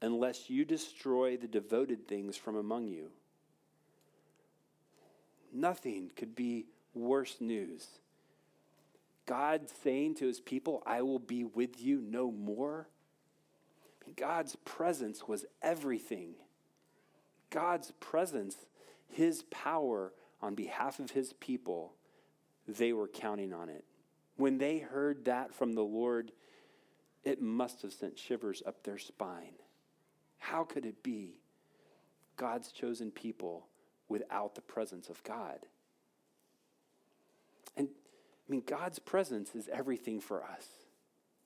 unless 0.00 0.48
you 0.48 0.64
destroy 0.64 1.36
the 1.36 1.48
devoted 1.48 2.06
things 2.06 2.36
from 2.36 2.56
among 2.56 2.86
you. 2.86 3.10
Nothing 5.52 6.10
could 6.16 6.34
be 6.34 6.66
worse 6.94 7.36
news. 7.40 7.86
God 9.26 9.68
saying 9.82 10.16
to 10.16 10.26
his 10.26 10.40
people, 10.40 10.82
I 10.86 11.02
will 11.02 11.18
be 11.18 11.44
with 11.44 11.80
you 11.80 12.00
no 12.00 12.30
more. 12.30 12.88
God's 14.16 14.56
presence 14.64 15.28
was 15.28 15.44
everything. 15.60 16.34
God's 17.50 17.92
presence, 18.00 18.56
his 19.06 19.42
power 19.50 20.12
on 20.40 20.54
behalf 20.54 20.98
of 20.98 21.10
his 21.10 21.34
people, 21.34 21.94
they 22.66 22.92
were 22.92 23.08
counting 23.08 23.52
on 23.52 23.68
it. 23.68 23.84
When 24.36 24.58
they 24.58 24.78
heard 24.78 25.24
that 25.26 25.54
from 25.54 25.74
the 25.74 25.82
Lord, 25.82 26.32
it 27.24 27.42
must 27.42 27.82
have 27.82 27.92
sent 27.92 28.18
shivers 28.18 28.62
up 28.64 28.82
their 28.82 28.98
spine. 28.98 29.54
How 30.38 30.64
could 30.64 30.86
it 30.86 31.02
be 31.02 31.40
God's 32.36 32.70
chosen 32.70 33.10
people 33.10 33.66
without 34.08 34.54
the 34.54 34.60
presence 34.60 35.08
of 35.08 35.22
God? 35.24 35.58
And 37.76 37.88
I 37.88 38.50
mean, 38.50 38.62
God's 38.66 38.98
presence 38.98 39.54
is 39.54 39.68
everything 39.72 40.20
for 40.20 40.42
us. 40.42 40.66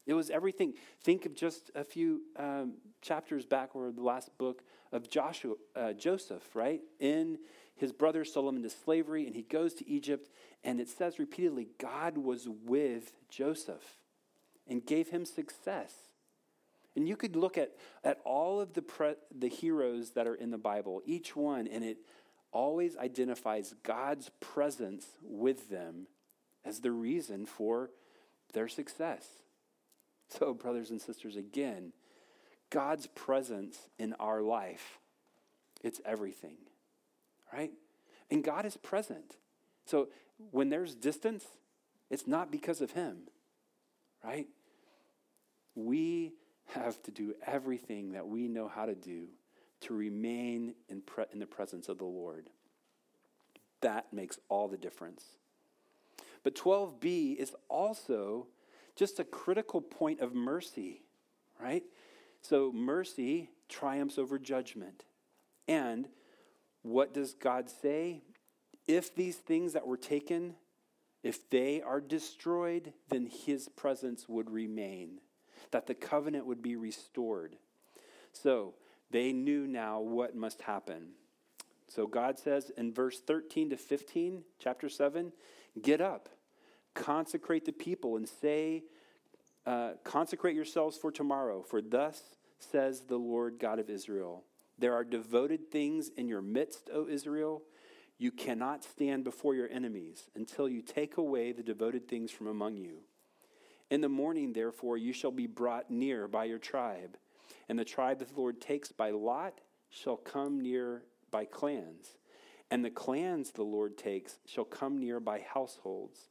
It 0.06 0.14
was 0.14 0.30
everything. 0.30 0.74
Think 1.02 1.26
of 1.26 1.34
just 1.34 1.70
a 1.74 1.84
few 1.84 2.22
um, 2.36 2.74
chapters 3.00 3.46
back, 3.46 3.74
or 3.74 3.92
the 3.92 4.02
last 4.02 4.36
book 4.36 4.62
of 4.92 5.08
Joshua, 5.08 5.54
uh, 5.76 5.92
Joseph, 5.92 6.42
right? 6.54 6.80
In 6.98 7.38
his 7.76 7.92
brother 7.92 8.24
sold 8.24 8.48
him 8.48 8.56
into 8.56 8.70
slavery, 8.70 9.26
and 9.26 9.34
he 9.34 9.42
goes 9.42 9.74
to 9.74 9.88
Egypt, 9.88 10.28
and 10.64 10.80
it 10.80 10.88
says 10.88 11.18
repeatedly, 11.18 11.68
God 11.78 12.18
was 12.18 12.48
with 12.48 13.12
Joseph 13.30 13.96
and 14.68 14.84
gave 14.84 15.08
him 15.08 15.24
success. 15.24 15.94
And 16.94 17.08
you 17.08 17.16
could 17.16 17.36
look 17.36 17.56
at, 17.56 17.72
at 18.04 18.20
all 18.24 18.60
of 18.60 18.74
the, 18.74 18.82
pre, 18.82 19.14
the 19.36 19.48
heroes 19.48 20.10
that 20.10 20.26
are 20.26 20.34
in 20.34 20.50
the 20.50 20.58
Bible, 20.58 21.00
each 21.06 21.34
one, 21.34 21.66
and 21.66 21.82
it 21.82 21.98
always 22.52 22.96
identifies 22.96 23.74
God's 23.82 24.30
presence 24.40 25.06
with 25.22 25.70
them 25.70 26.06
as 26.64 26.80
the 26.80 26.92
reason 26.92 27.46
for 27.46 27.90
their 28.52 28.68
success. 28.68 29.26
So, 30.28 30.54
brothers 30.54 30.90
and 30.90 31.00
sisters, 31.00 31.36
again, 31.36 31.92
God's 32.70 33.06
presence 33.06 33.88
in 33.98 34.14
our 34.14 34.40
life, 34.40 34.98
it's 35.82 36.00
everything, 36.04 36.56
right? 37.52 37.72
And 38.30 38.42
God 38.42 38.64
is 38.64 38.76
present. 38.76 39.36
So, 39.84 40.08
when 40.50 40.70
there's 40.70 40.94
distance, 40.94 41.44
it's 42.10 42.26
not 42.26 42.50
because 42.50 42.80
of 42.80 42.92
Him, 42.92 43.24
right? 44.24 44.46
We 45.74 46.32
have 46.74 47.02
to 47.02 47.10
do 47.10 47.34
everything 47.46 48.12
that 48.12 48.26
we 48.26 48.48
know 48.48 48.68
how 48.68 48.86
to 48.86 48.94
do 48.94 49.28
to 49.82 49.94
remain 49.94 50.74
in, 50.88 51.00
pre- 51.00 51.24
in 51.32 51.38
the 51.38 51.46
presence 51.46 51.88
of 51.88 51.98
the 51.98 52.04
Lord. 52.04 52.50
That 53.80 54.12
makes 54.12 54.38
all 54.48 54.68
the 54.68 54.76
difference. 54.76 55.24
But 56.42 56.54
12b 56.54 57.36
is 57.36 57.54
also 57.68 58.46
just 58.96 59.20
a 59.20 59.24
critical 59.24 59.80
point 59.80 60.20
of 60.20 60.34
mercy, 60.34 61.02
right? 61.60 61.82
So 62.40 62.72
mercy 62.72 63.50
triumphs 63.68 64.18
over 64.18 64.38
judgment. 64.38 65.04
And 65.68 66.08
what 66.82 67.14
does 67.14 67.34
God 67.34 67.70
say? 67.70 68.22
If 68.88 69.14
these 69.14 69.36
things 69.36 69.72
that 69.72 69.86
were 69.86 69.96
taken, 69.96 70.56
if 71.22 71.48
they 71.50 71.80
are 71.80 72.00
destroyed, 72.00 72.92
then 73.08 73.26
his 73.26 73.68
presence 73.68 74.28
would 74.28 74.50
remain, 74.50 75.20
that 75.70 75.86
the 75.86 75.94
covenant 75.94 76.46
would 76.46 76.62
be 76.62 76.74
restored. 76.74 77.56
So 78.32 78.74
they 79.12 79.32
knew 79.32 79.66
now 79.66 80.00
what 80.00 80.34
must 80.34 80.62
happen. 80.62 81.10
So 81.86 82.06
God 82.06 82.38
says 82.38 82.70
in 82.76 82.92
verse 82.92 83.20
13 83.20 83.70
to 83.70 83.76
15, 83.76 84.42
chapter 84.58 84.88
7, 84.88 85.32
get 85.80 86.00
up 86.00 86.28
consecrate 86.94 87.64
the 87.64 87.72
people 87.72 88.16
and 88.16 88.28
say, 88.28 88.84
uh, 89.66 89.92
Consecrate 90.04 90.54
yourselves 90.54 90.96
for 90.96 91.10
tomorrow, 91.10 91.62
for 91.62 91.80
thus 91.80 92.20
says 92.58 93.02
the 93.02 93.16
Lord 93.16 93.58
God 93.58 93.78
of 93.78 93.90
Israel. 93.90 94.44
There 94.78 94.94
are 94.94 95.04
devoted 95.04 95.70
things 95.70 96.10
in 96.16 96.28
your 96.28 96.42
midst, 96.42 96.90
O 96.92 97.08
Israel. 97.08 97.62
You 98.18 98.30
cannot 98.30 98.84
stand 98.84 99.24
before 99.24 99.54
your 99.54 99.68
enemies 99.68 100.30
until 100.34 100.68
you 100.68 100.82
take 100.82 101.16
away 101.16 101.52
the 101.52 101.62
devoted 101.62 102.08
things 102.08 102.30
from 102.30 102.46
among 102.46 102.76
you. 102.76 102.98
In 103.90 104.00
the 104.00 104.08
morning, 104.08 104.52
therefore, 104.52 104.96
you 104.96 105.12
shall 105.12 105.30
be 105.30 105.46
brought 105.46 105.90
near 105.90 106.28
by 106.28 106.44
your 106.44 106.58
tribe, 106.58 107.16
and 107.72 107.78
the 107.78 107.84
tribe 107.86 108.18
that 108.18 108.28
the 108.28 108.38
Lord 108.38 108.60
takes 108.60 108.92
by 108.92 109.12
lot 109.12 109.62
shall 109.88 110.18
come 110.18 110.60
near 110.60 111.04
by 111.30 111.46
clans, 111.46 112.18
and 112.70 112.84
the 112.84 112.90
clans 112.90 113.52
the 113.52 113.62
Lord 113.62 113.96
takes 113.96 114.40
shall 114.44 114.66
come 114.66 114.98
near 114.98 115.18
by 115.20 115.40
households 115.40 116.28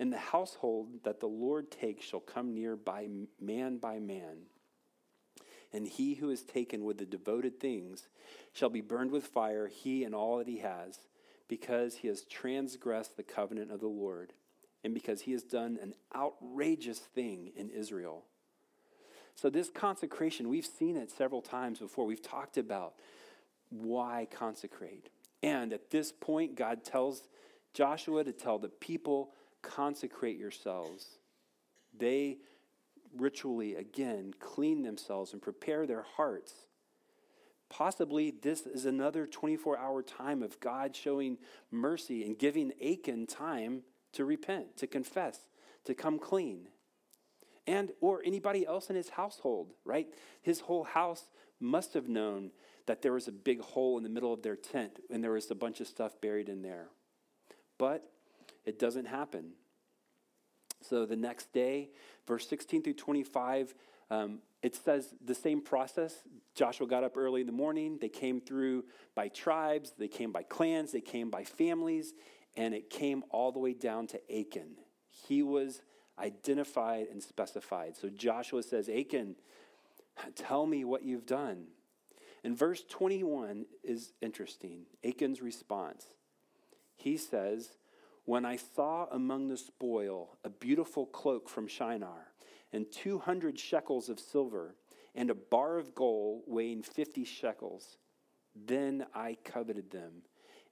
and 0.00 0.12
the 0.12 0.18
household 0.18 0.88
that 1.04 1.20
the 1.20 1.28
Lord 1.28 1.70
takes 1.70 2.04
shall 2.04 2.18
come 2.18 2.52
near 2.54 2.74
by 2.74 3.06
man 3.40 3.78
by 3.78 4.00
man. 4.00 4.46
And 5.72 5.86
he 5.86 6.14
who 6.14 6.30
is 6.30 6.42
taken 6.42 6.84
with 6.84 6.98
the 6.98 7.06
devoted 7.06 7.60
things 7.60 8.08
shall 8.52 8.68
be 8.68 8.80
burned 8.80 9.12
with 9.12 9.24
fire, 9.28 9.68
he 9.68 10.02
and 10.02 10.12
all 10.12 10.38
that 10.38 10.48
he 10.48 10.58
has, 10.58 10.98
because 11.46 11.96
he 11.98 12.08
has 12.08 12.24
transgressed 12.24 13.16
the 13.16 13.22
covenant 13.22 13.70
of 13.70 13.78
the 13.78 13.86
Lord, 13.86 14.32
and 14.82 14.92
because 14.92 15.20
he 15.20 15.30
has 15.30 15.44
done 15.44 15.78
an 15.80 15.94
outrageous 16.14 16.98
thing 16.98 17.52
in 17.56 17.70
Israel. 17.70 18.24
So, 19.34 19.50
this 19.50 19.68
consecration, 19.68 20.48
we've 20.48 20.66
seen 20.66 20.96
it 20.96 21.10
several 21.10 21.42
times 21.42 21.80
before. 21.80 22.06
We've 22.06 22.22
talked 22.22 22.56
about 22.56 22.94
why 23.70 24.28
consecrate. 24.30 25.10
And 25.42 25.72
at 25.72 25.90
this 25.90 26.12
point, 26.12 26.54
God 26.54 26.84
tells 26.84 27.22
Joshua 27.72 28.24
to 28.24 28.32
tell 28.32 28.58
the 28.58 28.68
people 28.68 29.32
consecrate 29.62 30.38
yourselves. 30.38 31.18
They 31.96 32.38
ritually, 33.16 33.74
again, 33.74 34.34
clean 34.38 34.82
themselves 34.82 35.32
and 35.32 35.42
prepare 35.42 35.86
their 35.86 36.04
hearts. 36.16 36.52
Possibly 37.68 38.30
this 38.30 38.66
is 38.66 38.86
another 38.86 39.26
24 39.26 39.78
hour 39.78 40.02
time 40.02 40.42
of 40.42 40.60
God 40.60 40.94
showing 40.94 41.38
mercy 41.70 42.24
and 42.24 42.38
giving 42.38 42.72
Achan 42.82 43.26
time 43.26 43.82
to 44.12 44.24
repent, 44.24 44.76
to 44.76 44.86
confess, 44.86 45.40
to 45.84 45.94
come 45.94 46.18
clean. 46.18 46.68
And 47.66 47.92
or 48.00 48.22
anybody 48.24 48.66
else 48.66 48.90
in 48.90 48.96
his 48.96 49.08
household, 49.10 49.72
right? 49.84 50.08
His 50.42 50.60
whole 50.60 50.84
house 50.84 51.24
must 51.60 51.94
have 51.94 52.08
known 52.08 52.50
that 52.86 53.00
there 53.00 53.12
was 53.12 53.28
a 53.28 53.32
big 53.32 53.60
hole 53.60 53.96
in 53.96 54.02
the 54.02 54.10
middle 54.10 54.32
of 54.32 54.42
their 54.42 54.56
tent 54.56 55.00
and 55.10 55.24
there 55.24 55.32
was 55.32 55.50
a 55.50 55.54
bunch 55.54 55.80
of 55.80 55.86
stuff 55.86 56.20
buried 56.20 56.48
in 56.48 56.62
there. 56.62 56.88
But 57.78 58.04
it 58.64 58.78
doesn't 58.78 59.06
happen. 59.06 59.52
So 60.82 61.06
the 61.06 61.16
next 61.16 61.52
day, 61.52 61.90
verse 62.26 62.46
16 62.48 62.82
through 62.82 62.94
25, 62.94 63.74
um, 64.10 64.40
it 64.62 64.74
says 64.74 65.14
the 65.24 65.34
same 65.34 65.60
process. 65.60 66.14
Joshua 66.54 66.86
got 66.86 67.04
up 67.04 67.16
early 67.16 67.40
in 67.40 67.46
the 67.46 67.52
morning. 67.52 67.98
They 68.00 68.08
came 68.08 68.40
through 68.40 68.84
by 69.14 69.28
tribes, 69.28 69.92
they 69.98 70.08
came 70.08 70.32
by 70.32 70.42
clans, 70.42 70.92
they 70.92 71.00
came 71.00 71.30
by 71.30 71.44
families, 71.44 72.12
and 72.56 72.74
it 72.74 72.90
came 72.90 73.24
all 73.30 73.52
the 73.52 73.58
way 73.58 73.72
down 73.72 74.06
to 74.08 74.20
Achan. 74.30 74.76
He 75.08 75.42
was 75.42 75.82
identified 76.18 77.08
and 77.10 77.22
specified. 77.22 77.96
So 77.96 78.08
Joshua 78.08 78.62
says, 78.62 78.88
Achan, 78.88 79.36
tell 80.34 80.66
me 80.66 80.84
what 80.84 81.04
you've 81.04 81.26
done. 81.26 81.66
And 82.42 82.56
verse 82.56 82.84
21 82.88 83.64
is 83.82 84.12
interesting. 84.20 84.82
Achan's 85.02 85.40
response. 85.40 86.04
He 86.96 87.16
says, 87.16 87.70
When 88.24 88.44
I 88.44 88.56
saw 88.56 89.06
among 89.10 89.48
the 89.48 89.56
spoil 89.56 90.36
a 90.44 90.50
beautiful 90.50 91.06
cloak 91.06 91.48
from 91.48 91.66
Shinar, 91.66 92.32
and 92.72 92.90
200 92.90 93.58
shekels 93.58 94.08
of 94.08 94.18
silver, 94.18 94.74
and 95.14 95.30
a 95.30 95.34
bar 95.34 95.78
of 95.78 95.94
gold 95.94 96.42
weighing 96.46 96.82
50 96.82 97.24
shekels, 97.24 97.98
then 98.54 99.06
I 99.14 99.36
coveted 99.44 99.90
them, 99.90 100.22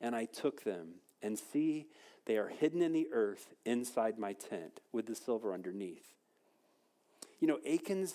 and 0.00 0.14
I 0.14 0.26
took 0.26 0.64
them, 0.64 0.94
and 1.22 1.38
see, 1.38 1.86
they 2.26 2.36
are 2.36 2.48
hidden 2.48 2.82
in 2.82 2.92
the 2.92 3.08
earth 3.12 3.54
inside 3.64 4.18
my 4.18 4.32
tent 4.32 4.80
with 4.92 5.06
the 5.06 5.14
silver 5.14 5.52
underneath. 5.52 6.14
You 7.40 7.48
know, 7.48 7.58
Achan's 7.66 8.14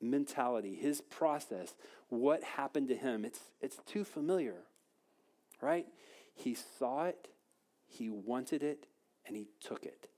mentality, 0.00 0.74
his 0.74 1.00
process, 1.00 1.74
what 2.08 2.42
happened 2.42 2.88
to 2.88 2.96
him, 2.96 3.24
it's, 3.24 3.40
it's 3.60 3.78
too 3.86 4.04
familiar, 4.04 4.56
right? 5.60 5.86
He 6.34 6.56
saw 6.78 7.04
it, 7.04 7.28
he 7.86 8.10
wanted 8.10 8.62
it, 8.62 8.86
and 9.26 9.36
he 9.36 9.46
took 9.60 9.84
it. 9.84 10.08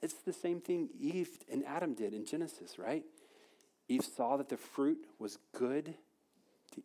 It's 0.00 0.14
the 0.14 0.32
same 0.32 0.60
thing 0.60 0.88
Eve 0.98 1.28
and 1.50 1.64
Adam 1.66 1.94
did 1.94 2.14
in 2.14 2.24
Genesis, 2.24 2.78
right? 2.78 3.04
Eve 3.88 4.04
saw 4.04 4.36
that 4.36 4.48
the 4.48 4.56
fruit 4.56 5.06
was 5.18 5.38
good 5.52 5.94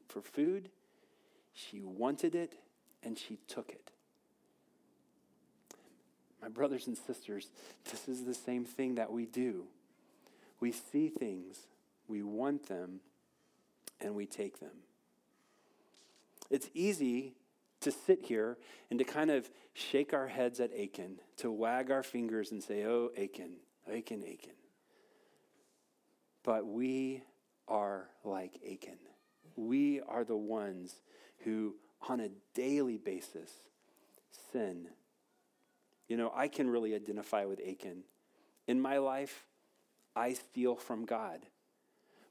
for 0.08 0.22
food. 0.22 0.70
She 1.54 1.82
wanted 1.82 2.36
it 2.36 2.56
and 3.04 3.18
she 3.18 3.38
took 3.48 3.70
it. 3.70 3.92
My 6.42 6.50
brothers 6.50 6.88
and 6.88 6.98
sisters, 6.98 7.48
this 7.92 8.08
is 8.08 8.26
the 8.26 8.34
same 8.34 8.66
thing 8.66 8.96
that 8.96 9.12
we 9.12 9.26
do. 9.26 9.66
We 10.60 10.72
see 10.72 11.10
things, 11.10 11.68
we 12.08 12.24
want 12.24 12.68
them, 12.68 13.02
and 14.00 14.16
we 14.16 14.26
take 14.26 14.60
them. 14.60 14.84
It's 16.50 16.70
easy 16.74 17.36
to 17.82 17.92
sit 17.92 18.24
here 18.24 18.58
and 18.90 19.00
to 19.00 19.06
kind 19.06 19.32
of 19.32 19.50
shake 19.74 20.14
our 20.14 20.28
heads 20.28 20.60
at 20.60 20.72
Achan, 20.78 21.20
to 21.38 21.52
wag 21.52 21.92
our 21.92 22.04
fingers 22.04 22.52
and 22.52 22.64
say, 22.64 22.84
Oh, 22.86 23.10
Achan, 23.18 23.54
Achan, 23.88 24.24
Achan. 24.24 24.54
But 26.44 26.66
we 26.66 27.24
are 27.68 28.08
like 28.24 28.60
Achan. 28.66 28.98
We 29.56 30.02
are 30.02 30.24
the 30.24 30.38
ones 30.38 30.96
who, 31.44 31.76
on 32.08 32.20
a 32.20 32.30
daily 32.54 32.98
basis, 32.98 33.52
sin. 34.52 34.88
You 36.08 36.18
know, 36.18 36.32
I 36.36 36.48
can 36.48 36.70
really 36.70 36.96
identify 36.96 37.46
with 37.46 37.62
Achan. 37.66 38.04
In 38.68 38.82
my 38.82 38.98
life, 38.98 39.46
I 40.16 40.34
steal 40.34 40.76
from 40.76 41.06
God. 41.06 41.46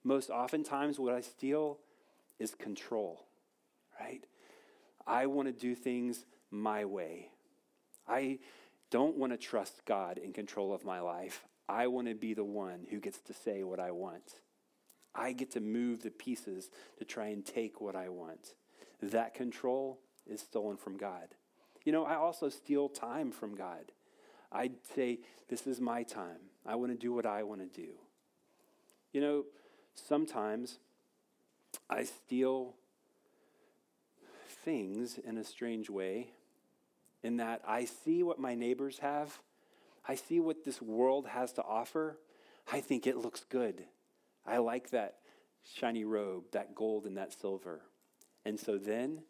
Most 0.04 0.30
oftentimes, 0.30 0.98
what 0.98 1.14
I 1.14 1.20
steal 1.20 1.78
is 2.38 2.54
control, 2.54 3.24
right? 4.00 4.24
I 5.06 5.26
want 5.26 5.48
to 5.48 5.52
do 5.52 5.74
things 5.74 6.24
my 6.50 6.84
way. 6.84 7.28
I 8.08 8.38
don't 8.90 9.16
want 9.16 9.32
to 9.32 9.38
trust 9.38 9.84
God 9.86 10.18
in 10.18 10.32
control 10.32 10.74
of 10.74 10.84
my 10.84 11.00
life. 11.00 11.44
I 11.68 11.86
want 11.86 12.08
to 12.08 12.14
be 12.14 12.34
the 12.34 12.44
one 12.44 12.86
who 12.90 12.98
gets 12.98 13.18
to 13.20 13.32
say 13.32 13.62
what 13.62 13.78
I 13.78 13.92
want. 13.92 14.40
I 15.14 15.32
get 15.32 15.52
to 15.52 15.60
move 15.60 16.02
the 16.02 16.10
pieces 16.10 16.70
to 16.98 17.04
try 17.04 17.26
and 17.28 17.44
take 17.44 17.80
what 17.80 17.94
I 17.94 18.08
want. 18.08 18.54
That 19.02 19.34
control 19.34 19.98
is 20.26 20.40
stolen 20.40 20.76
from 20.76 20.96
God. 20.96 21.28
You 21.84 21.92
know, 21.92 22.04
I 22.04 22.14
also 22.14 22.48
steal 22.48 22.88
time 22.88 23.30
from 23.30 23.54
God. 23.54 23.92
I'd 24.52 24.74
say, 24.94 25.20
This 25.48 25.66
is 25.66 25.80
my 25.80 26.02
time. 26.02 26.50
I 26.66 26.74
want 26.74 26.92
to 26.92 26.98
do 26.98 27.12
what 27.12 27.26
I 27.26 27.42
want 27.42 27.60
to 27.60 27.80
do. 27.80 27.92
You 29.12 29.20
know, 29.20 29.44
sometimes 29.94 30.78
I 31.88 32.04
steal 32.04 32.74
things 34.64 35.18
in 35.18 35.38
a 35.38 35.44
strange 35.44 35.88
way, 35.88 36.28
in 37.22 37.38
that 37.38 37.62
I 37.66 37.84
see 37.84 38.22
what 38.22 38.38
my 38.38 38.54
neighbors 38.54 38.98
have, 38.98 39.38
I 40.06 40.14
see 40.14 40.40
what 40.40 40.64
this 40.64 40.80
world 40.80 41.26
has 41.28 41.52
to 41.54 41.62
offer. 41.62 42.18
I 42.72 42.80
think 42.80 43.06
it 43.06 43.16
looks 43.16 43.44
good. 43.48 43.84
I 44.46 44.58
like 44.58 44.90
that 44.90 45.16
shiny 45.62 46.04
robe, 46.04 46.44
that 46.52 46.74
gold 46.74 47.06
and 47.06 47.16
that 47.16 47.32
silver. 47.32 47.82
And 48.44 48.58
so 48.58 48.78
then 48.78 49.22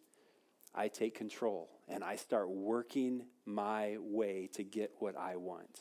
I 0.74 0.88
take 0.88 1.14
control 1.14 1.68
and 1.88 2.04
I 2.04 2.16
start 2.16 2.48
working 2.50 3.24
my 3.44 3.96
way 3.98 4.48
to 4.54 4.62
get 4.62 4.92
what 4.98 5.16
I 5.16 5.36
want. 5.36 5.80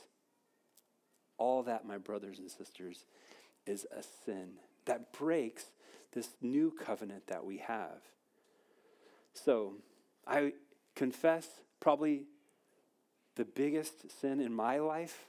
All 1.37 1.63
that, 1.63 1.85
my 1.85 1.97
brothers 1.97 2.39
and 2.39 2.49
sisters, 2.49 3.05
is 3.65 3.85
a 3.95 4.03
sin 4.25 4.53
that 4.85 5.13
breaks 5.13 5.65
this 6.13 6.29
new 6.41 6.71
covenant 6.71 7.27
that 7.27 7.45
we 7.45 7.57
have. 7.59 8.01
So 9.33 9.75
I 10.27 10.53
confess 10.95 11.47
probably 11.79 12.23
the 13.35 13.45
biggest 13.45 14.19
sin 14.19 14.41
in 14.41 14.53
my 14.53 14.79
life 14.79 15.27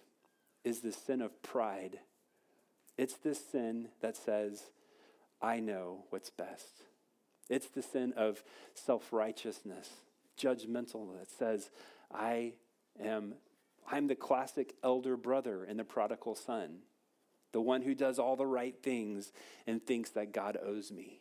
is 0.64 0.80
the 0.80 0.92
sin 0.92 1.20
of 1.20 1.42
pride. 1.42 1.98
It's 2.96 3.14
this 3.14 3.40
sin 3.52 3.88
that 4.00 4.16
says, 4.16 4.64
I 5.40 5.60
know 5.60 6.04
what's 6.10 6.30
best. 6.30 6.82
It's 7.50 7.68
the 7.68 7.82
sin 7.82 8.14
of 8.16 8.42
self 8.74 9.12
righteousness, 9.12 9.90
judgmental, 10.38 11.18
that 11.18 11.30
says, 11.30 11.68
I 12.14 12.54
am 13.02 13.34
I'm 13.90 14.06
the 14.06 14.14
classic 14.14 14.74
elder 14.84 15.16
brother 15.16 15.64
in 15.64 15.76
the 15.76 15.84
prodigal 15.84 16.36
son, 16.36 16.78
the 17.52 17.60
one 17.60 17.82
who 17.82 17.94
does 17.94 18.18
all 18.20 18.36
the 18.36 18.46
right 18.46 18.76
things 18.82 19.32
and 19.66 19.84
thinks 19.84 20.10
that 20.10 20.32
God 20.32 20.56
owes 20.64 20.92
me. 20.92 21.20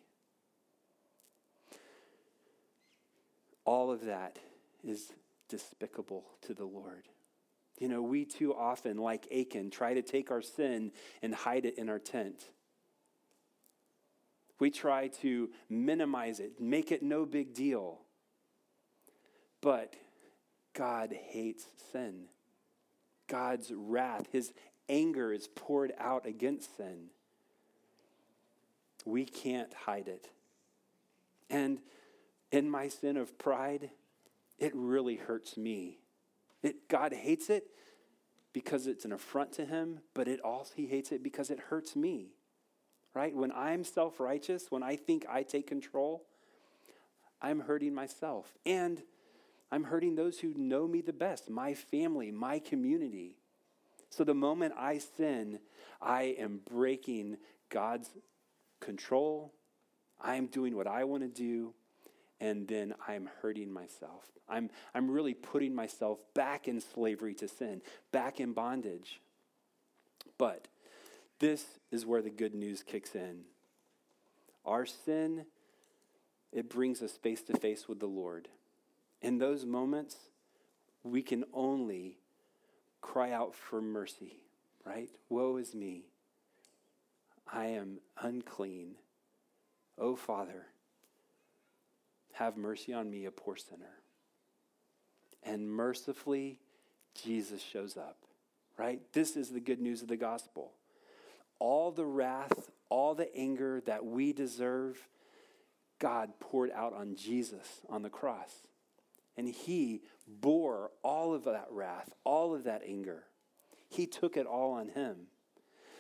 All 3.66 3.92
of 3.92 4.06
that 4.06 4.38
is 4.84 5.12
despicable 5.48 6.26
to 6.44 6.54
the 6.54 6.66
Lord. 6.66 7.08
You 7.80 7.88
know, 7.88 8.02
we 8.02 8.26
too 8.26 8.54
often, 8.54 8.98
like 8.98 9.28
Achan, 9.32 9.72
try 9.72 9.94
to 9.94 10.02
take 10.02 10.32
our 10.32 10.42
sin 10.42 10.92
and 11.24 11.34
hide 11.34 11.66
it 11.66 11.78
in 11.78 11.90
our 11.90 12.00
tent. 12.00 12.44
We 14.60 14.70
try 14.70 15.08
to 15.22 15.50
minimize 15.70 16.40
it, 16.40 16.60
make 16.60 16.92
it 16.92 17.02
no 17.02 17.26
big 17.26 17.54
deal. 17.54 18.00
But 19.62 19.96
God 20.74 21.14
hates 21.14 21.66
sin. 21.92 22.26
God's 23.28 23.72
wrath, 23.74 24.28
his 24.32 24.54
anger 24.88 25.32
is 25.32 25.48
poured 25.48 25.94
out 25.98 26.26
against 26.26 26.76
sin. 26.78 27.08
We 29.06 29.26
can't 29.26 29.74
hide 29.74 30.08
it. 30.08 30.30
And 31.50 31.80
in 32.52 32.70
my 32.70 32.90
sin 32.90 33.18
of 33.18 33.38
pride, 33.38 33.92
it 34.58 34.72
really 34.76 35.16
hurts 35.16 35.58
me. 35.58 36.00
It, 36.62 36.90
God 36.90 37.14
hates 37.14 37.50
it 37.50 37.68
because 38.52 38.88
it's 38.88 39.06
an 39.06 39.14
affront 39.14 39.54
to 39.54 39.66
him, 39.66 40.00
but 40.14 40.28
it 40.28 40.42
also 40.42 40.74
he 40.76 40.88
hates 40.88 41.12
it 41.12 41.24
because 41.24 41.50
it 41.50 41.60
hurts 41.70 41.96
me. 41.96 42.34
Right? 43.14 43.36
When 43.36 43.52
I'm 43.52 43.84
self-righteous, 43.84 44.68
when 44.70 44.84
I 44.84 44.96
think 44.96 45.26
I 45.30 45.44
take 45.44 45.68
control, 45.68 46.24
I'm 47.42 47.62
hurting 47.62 47.94
myself. 47.94 48.58
And 48.66 49.02
I'm 49.72 49.84
hurting 49.84 50.16
those 50.16 50.40
who 50.40 50.54
know 50.56 50.88
me 50.88 51.02
the 51.02 51.14
best, 51.14 51.50
my 51.50 51.74
family, 51.74 52.32
my 52.32 52.60
community. 52.60 53.38
So 54.10 54.24
the 54.24 54.34
moment 54.34 54.74
I 54.78 55.00
sin, 55.00 55.60
I 56.02 56.36
am 56.40 56.62
breaking 56.70 57.38
God's 57.70 58.10
control. 58.80 59.54
I 60.22 60.36
am 60.36 60.48
doing 60.48 60.76
what 60.76 60.88
I 60.88 61.04
want 61.04 61.24
to 61.24 61.30
do 61.30 61.74
and 62.42 62.68
then 62.68 62.94
I'm 63.08 63.30
hurting 63.42 63.72
myself. 63.72 64.24
I'm, 64.48 64.70
I'm 64.96 65.12
really 65.12 65.34
putting 65.34 65.76
myself 65.76 66.20
back 66.34 66.68
in 66.68 66.82
slavery 66.82 67.34
to 67.36 67.48
sin, 67.48 67.82
back 68.12 68.40
in 68.40 68.54
bondage. 68.54 69.22
But 70.38 70.68
this 71.40 71.66
is 71.92 72.06
where 72.06 72.22
the 72.22 72.30
good 72.30 72.54
news 72.54 72.84
kicks 72.84 73.16
in. 73.16 73.42
Our 74.66 74.86
sin, 74.86 75.46
it 76.52 76.70
brings 76.70 77.02
us 77.02 77.14
face 77.14 77.42
to 77.44 77.58
face 77.58 77.88
with 77.88 78.00
the 78.00 78.06
Lord. 78.06 78.50
In 79.22 79.38
those 79.38 79.66
moments, 79.66 80.16
we 81.04 81.22
can 81.22 81.46
only 81.54 82.18
cry 83.02 83.32
out 83.32 83.56
for 83.56 83.82
mercy, 83.82 84.38
right? 84.86 85.10
Woe 85.30 85.58
is 85.58 85.74
me. 85.74 86.04
I 87.52 87.68
am 87.68 88.00
unclean. 88.22 88.96
Oh, 89.98 90.16
Father, 90.16 90.68
have 92.34 92.58
mercy 92.58 92.94
on 92.94 93.10
me, 93.10 93.26
a 93.26 93.32
poor 93.32 93.56
sinner. 93.56 93.98
And 95.44 95.70
mercifully, 95.70 96.60
Jesus 97.22 97.62
shows 97.62 97.98
up, 97.98 98.18
right? 98.78 99.02
This 99.14 99.36
is 99.36 99.50
the 99.50 99.60
good 99.60 99.80
news 99.80 100.02
of 100.02 100.08
the 100.08 100.18
gospel. 100.18 100.74
All 101.60 101.92
the 101.92 102.06
wrath, 102.06 102.72
all 102.90 103.16
the 103.16 103.34
anger 103.36 103.82
that 103.86 104.06
we 104.06 104.34
deserve, 104.34 104.98
God 106.00 106.32
poured 106.40 106.72
out 106.72 106.94
on 106.94 107.16
Jesus 107.16 107.82
on 107.90 108.02
the 108.02 108.10
cross. 108.10 108.68
And 109.38 109.48
he 109.48 110.02
bore 110.28 110.92
all 111.04 111.34
of 111.34 111.44
that 111.46 111.68
wrath, 111.72 112.10
all 112.24 112.54
of 112.54 112.64
that 112.64 112.82
anger. 112.86 113.24
He 113.90 114.06
took 114.06 114.38
it 114.38 114.46
all 114.46 114.74
on 114.74 114.90
him. 114.90 115.28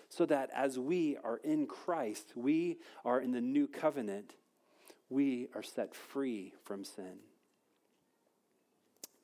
So 0.10 0.26
that 0.26 0.50
as 0.56 0.80
we 0.80 1.18
are 1.24 1.38
in 1.44 1.68
Christ, 1.68 2.34
we 2.36 2.80
are 3.06 3.22
in 3.22 3.32
the 3.32 3.42
new 3.42 3.68
covenant, 3.68 4.34
we 5.10 5.50
are 5.54 5.62
set 5.62 5.94
free 5.94 6.54
from 6.66 6.84
sin. 6.84 7.20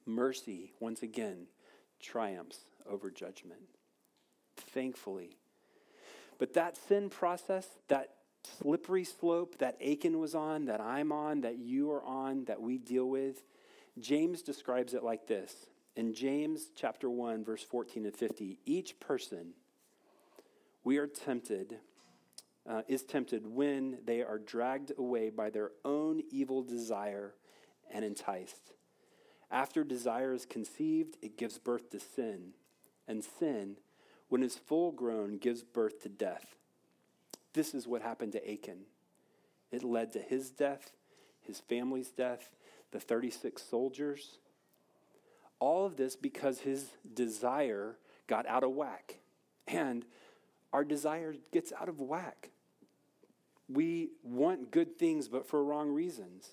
Mercy, 0.06 0.74
once 0.80 1.02
again, 1.02 1.48
triumphs 2.00 2.60
over 2.88 3.10
judgment. 3.10 3.62
Thankfully. 4.58 5.38
But 6.38 6.54
that 6.54 6.78
sin 6.78 7.10
process, 7.10 7.68
that 7.88 8.12
slippery 8.44 9.04
slope 9.04 9.58
that 9.60 9.78
Achan 9.82 10.20
was 10.20 10.36
on, 10.36 10.66
that 10.66 10.82
I'm 10.82 11.12
on, 11.12 11.42
that 11.42 11.58
you 11.58 11.92
are 11.92 12.04
on, 12.04 12.46
that 12.46 12.62
we 12.62 12.78
deal 12.78 13.10
with, 13.10 13.44
James 14.00 14.42
describes 14.42 14.94
it 14.94 15.04
like 15.04 15.28
this. 15.28 15.68
In 15.96 16.14
James 16.14 16.70
chapter 16.76 17.10
1, 17.10 17.46
verse 17.46 17.64
14 17.64 18.06
and 18.06 18.16
50, 18.16 18.60
each 18.66 19.00
person 19.00 19.54
we 20.84 20.98
are 20.98 21.08
tempted, 21.08 21.80
uh, 22.68 22.82
is 22.88 23.04
tempted 23.04 23.46
when 23.48 24.00
they 24.06 24.22
are 24.22 24.40
dragged 24.40 24.92
away 24.98 25.30
by 25.30 25.50
their 25.50 25.72
own 25.84 26.22
evil 26.32 26.62
desire 26.62 27.34
and 27.92 28.04
enticed. 28.04 28.74
After 29.52 29.84
desire 29.84 30.34
is 30.34 30.46
conceived, 30.46 31.18
it 31.22 31.38
gives 31.38 31.58
birth 31.58 31.90
to 31.92 32.00
sin. 32.00 32.54
And 33.08 33.24
sin, 33.24 33.78
when 34.36 34.44
it's 34.44 34.58
full 34.58 34.92
grown, 34.92 35.38
gives 35.38 35.64
birth 35.64 36.04
to 36.04 36.10
death. 36.10 36.58
This 37.54 37.74
is 37.74 37.88
what 37.88 38.02
happened 38.02 38.34
to 38.34 38.52
Achan. 38.52 38.80
It 39.72 39.82
led 39.82 40.12
to 40.12 40.20
his 40.20 40.50
death, 40.50 40.92
his 41.42 41.62
family's 41.62 42.10
death, 42.10 42.50
the 42.92 43.00
36 43.00 43.64
soldiers. 43.64 44.40
All 45.60 45.86
of 45.86 45.96
this 45.96 46.18
because 46.18 46.60
his 46.60 46.90
desire 47.14 47.96
got 48.28 48.46
out 48.46 48.66
of 48.66 48.72
whack. 48.72 49.20
And 49.70 50.04
our 50.74 50.84
desire 50.84 51.36
gets 51.54 51.72
out 51.72 51.88
of 51.88 52.02
whack. 52.02 52.50
We 53.70 54.10
want 54.22 54.70
good 54.70 55.00
things, 55.00 55.30
but 55.30 55.48
for 55.48 55.64
wrong 55.64 55.92
reasons. 55.92 56.50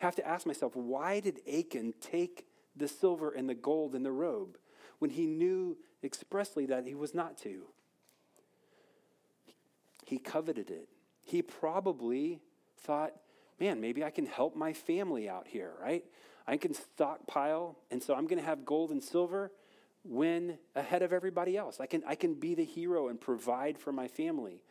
I 0.00 0.06
have 0.06 0.16
to 0.16 0.26
ask 0.26 0.46
myself, 0.46 0.74
why 0.74 1.20
did 1.20 1.42
Achan 1.46 1.94
take 2.00 2.48
the 2.74 2.88
silver 2.88 3.30
and 3.30 3.48
the 3.48 3.54
gold 3.54 3.94
and 3.94 4.04
the 4.04 4.10
robe 4.10 4.58
when 5.04 5.10
he 5.10 5.26
knew 5.26 5.76
expressly 6.02 6.64
that 6.64 6.86
he 6.86 6.94
was 6.94 7.12
not 7.12 7.36
to? 7.36 7.64
He 10.06 10.16
coveted 10.16 10.70
it. 10.70 10.88
He 11.22 11.42
probably 11.42 12.40
thought, 12.78 13.12
man, 13.60 13.82
maybe 13.82 14.02
I 14.02 14.08
can 14.08 14.24
help 14.24 14.56
my 14.56 14.72
family 14.72 15.28
out 15.28 15.46
here, 15.46 15.72
right? 15.78 16.06
I 16.46 16.56
can 16.56 16.72
stockpile, 16.72 17.76
and 17.90 18.02
so 18.02 18.14
I'm 18.14 18.26
going 18.26 18.38
to 18.38 18.46
have 18.46 18.64
gold 18.64 18.92
and 18.92 19.04
silver 19.04 19.52
win 20.04 20.56
ahead 20.74 21.02
of 21.02 21.12
everybody 21.12 21.54
else. 21.54 21.80
I 21.80 21.86
can, 21.86 22.02
I 22.06 22.14
can 22.14 22.32
be 22.32 22.54
the 22.54 22.64
hero 22.64 23.08
and 23.08 23.20
provide 23.20 23.76
for 23.76 23.92
my 23.92 24.08
family. 24.08 24.62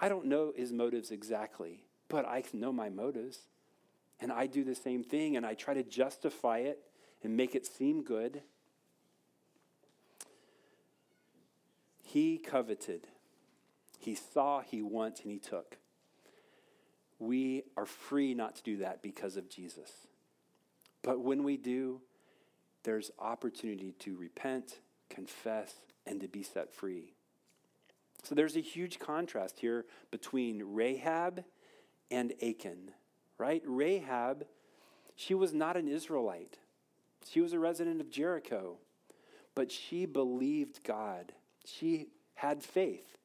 I 0.00 0.08
don't 0.08 0.26
know 0.26 0.52
his 0.56 0.72
motives 0.72 1.12
exactly, 1.12 1.84
but 2.08 2.26
I 2.26 2.42
know 2.52 2.72
my 2.72 2.88
motives. 2.88 3.38
And 4.18 4.32
I 4.32 4.48
do 4.48 4.64
the 4.64 4.74
same 4.74 5.04
thing, 5.04 5.36
and 5.36 5.46
I 5.46 5.54
try 5.54 5.74
to 5.74 5.84
justify 5.84 6.58
it 6.58 6.80
and 7.22 7.36
make 7.36 7.54
it 7.54 7.64
seem 7.64 8.02
good. 8.02 8.42
He 12.12 12.36
coveted. 12.36 13.06
He 13.98 14.14
saw, 14.14 14.60
he 14.60 14.82
wants, 14.82 15.22
and 15.22 15.32
he 15.32 15.38
took. 15.38 15.78
We 17.18 17.62
are 17.74 17.86
free 17.86 18.34
not 18.34 18.56
to 18.56 18.62
do 18.62 18.76
that 18.78 19.00
because 19.00 19.38
of 19.38 19.48
Jesus. 19.48 19.90
But 21.00 21.20
when 21.20 21.42
we 21.42 21.56
do, 21.56 22.02
there's 22.82 23.12
opportunity 23.18 23.94
to 24.00 24.14
repent, 24.14 24.80
confess, 25.08 25.72
and 26.06 26.20
to 26.20 26.28
be 26.28 26.42
set 26.42 26.70
free. 26.70 27.14
So 28.22 28.34
there's 28.34 28.56
a 28.56 28.60
huge 28.60 28.98
contrast 28.98 29.60
here 29.60 29.86
between 30.10 30.62
Rahab 30.74 31.44
and 32.10 32.34
Achan, 32.42 32.90
right? 33.38 33.62
Rahab, 33.64 34.44
she 35.16 35.32
was 35.32 35.54
not 35.54 35.78
an 35.78 35.88
Israelite, 35.88 36.58
she 37.26 37.40
was 37.40 37.54
a 37.54 37.58
resident 37.58 38.02
of 38.02 38.10
Jericho, 38.10 38.76
but 39.54 39.72
she 39.72 40.04
believed 40.04 40.84
God. 40.84 41.32
She 41.64 42.08
had 42.34 42.62
faith. 42.62 43.18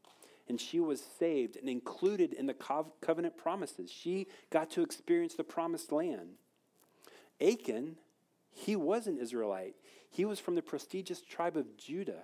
And 0.50 0.62
she 0.62 0.80
was 0.80 1.04
saved 1.20 1.58
and 1.58 1.68
included 1.68 2.32
in 2.32 2.46
the 2.46 2.56
covenant 3.02 3.36
promises. 3.36 3.92
She 3.92 4.28
got 4.50 4.70
to 4.72 4.82
experience 4.82 5.34
the 5.34 5.44
promised 5.44 5.92
land. 5.92 6.36
Achan, 7.42 7.98
he 8.50 8.76
was 8.76 9.08
an 9.08 9.18
Israelite. 9.18 9.76
He 10.10 10.24
was 10.24 10.40
from 10.40 10.56
the 10.56 10.62
prestigious 10.62 11.22
tribe 11.22 11.58
of 11.58 11.78
Judah. 11.78 12.24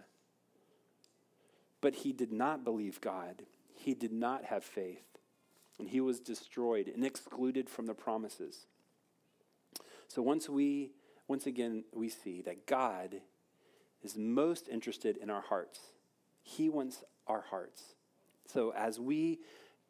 But 1.82 1.96
he 1.96 2.14
did 2.14 2.32
not 2.32 2.64
believe 2.64 3.02
God. 3.02 3.44
He 3.76 3.94
did 3.94 4.14
not 4.14 4.46
have 4.46 4.64
faith. 4.64 5.04
And 5.78 5.90
he 5.90 6.00
was 6.00 6.22
destroyed 6.22 6.88
and 6.88 7.06
excluded 7.06 7.70
from 7.70 7.88
the 7.88 7.94
promises. 7.94 8.68
So 10.08 10.22
once 10.22 10.48
we 10.48 10.92
once 11.28 11.46
again 11.46 11.84
we 11.94 12.08
see 12.08 12.42
that 12.44 12.68
God 12.68 13.16
is 14.04 14.16
most 14.16 14.70
interested 14.70 15.18
in 15.18 15.30
our 15.30 15.42
hearts. 15.42 15.80
He 16.44 16.70
wants 16.70 17.04
our 17.28 17.42
hearts. 17.42 17.82
So 18.46 18.72
as 18.74 19.00
we 19.00 19.40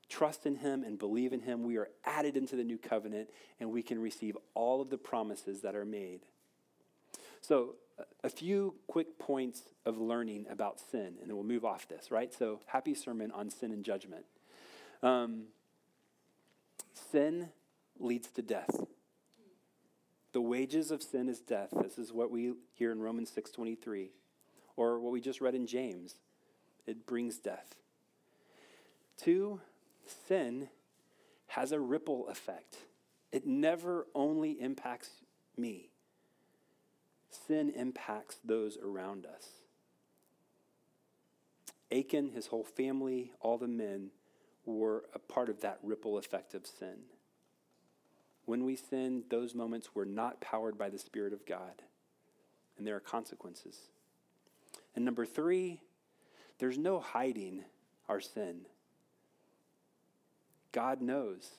trust 0.10 0.46
in 0.46 0.56
him 0.56 0.84
and 0.84 0.98
believe 1.00 1.34
in 1.34 1.42
him, 1.42 1.63
we 1.63 1.78
are 1.78 1.89
added 2.06 2.38
into 2.38 2.56
the 2.56 2.63
new 2.63 2.78
covenant 2.78 3.30
and 3.60 3.72
we 3.72 3.82
can 3.82 4.00
receive 4.00 4.38
all 4.54 4.82
of 4.82 4.89
the 4.89 4.98
promises 4.98 5.62
that 5.62 5.76
are 5.76 5.86
made. 5.86 6.22
So, 7.42 7.76
a 8.24 8.30
few 8.30 8.76
quick 8.88 9.20
points 9.20 9.63
of 9.86 9.98
learning 9.98 10.46
about 10.50 10.80
sin, 10.80 11.16
and 11.20 11.30
then 11.30 11.36
we'll 11.36 11.44
move 11.44 11.66
off 11.66 11.88
this, 11.88 12.10
right? 12.10 12.34
So, 12.34 12.62
happy 12.66 12.96
sermon 12.96 13.32
on 13.32 13.52
sin 13.52 13.72
and 13.72 13.84
judgment. 13.84 14.26
Um, 15.04 15.44
sin 17.12 17.50
leads 18.00 18.30
to 18.30 18.42
death. 18.42 18.80
The 20.32 20.42
wages 20.42 20.89
of 20.89 21.04
sin 21.04 21.30
is 21.30 21.39
death. 21.39 21.70
This 21.82 22.00
is 22.00 22.12
what 22.12 22.32
we 22.32 22.54
hear 22.74 22.92
in 22.92 23.00
Romans 23.00 23.30
6:23 23.30 24.10
or 24.76 25.00
what 25.00 25.12
we 25.12 25.22
just 25.22 25.42
read 25.42 25.54
in 25.54 25.68
James. 25.68 26.16
It 26.86 27.06
brings 27.06 27.38
death. 27.38 27.76
Two, 29.17 29.62
sin 30.28 30.69
has 31.48 31.72
a 31.72 31.80
ripple 31.80 32.28
effect. 32.28 32.78
It 33.32 33.46
never 33.46 34.08
only 34.13 34.52
impacts 34.52 35.10
me 35.56 35.89
sin 37.48 37.72
impacts 37.76 38.38
those 38.43 38.78
around 38.78 39.26
us. 39.26 39.48
Achan, 41.91 42.32
his 42.32 42.48
whole 42.48 42.63
family, 42.63 43.32
all 43.39 43.58
the 43.58 43.67
men 43.67 44.10
were 44.65 45.06
a 45.13 45.19
part 45.19 45.50
of 45.50 45.62
that 45.62 45.80
ripple 45.84 46.17
effect 46.17 46.54
of 46.54 46.65
sin. 46.65 47.04
When 48.46 48.65
we 48.65 48.76
sin, 48.76 49.24
those 49.30 49.54
moments 49.54 49.93
were 49.93 50.06
not 50.06 50.41
powered 50.41 50.78
by 50.78 50.89
the 50.89 50.98
Spirit 50.98 51.34
of 51.34 51.46
God, 51.46 51.84
and 52.78 52.88
there 52.88 52.96
are 52.96 53.02
consequences. 53.02 53.78
And 54.95 55.05
number 55.05 55.26
three, 55.26 55.82
there's 56.60 56.78
no 56.78 56.99
hiding 56.99 57.64
our 58.08 58.20
sin. 58.20 58.62
God 60.72 61.01
knows. 61.01 61.49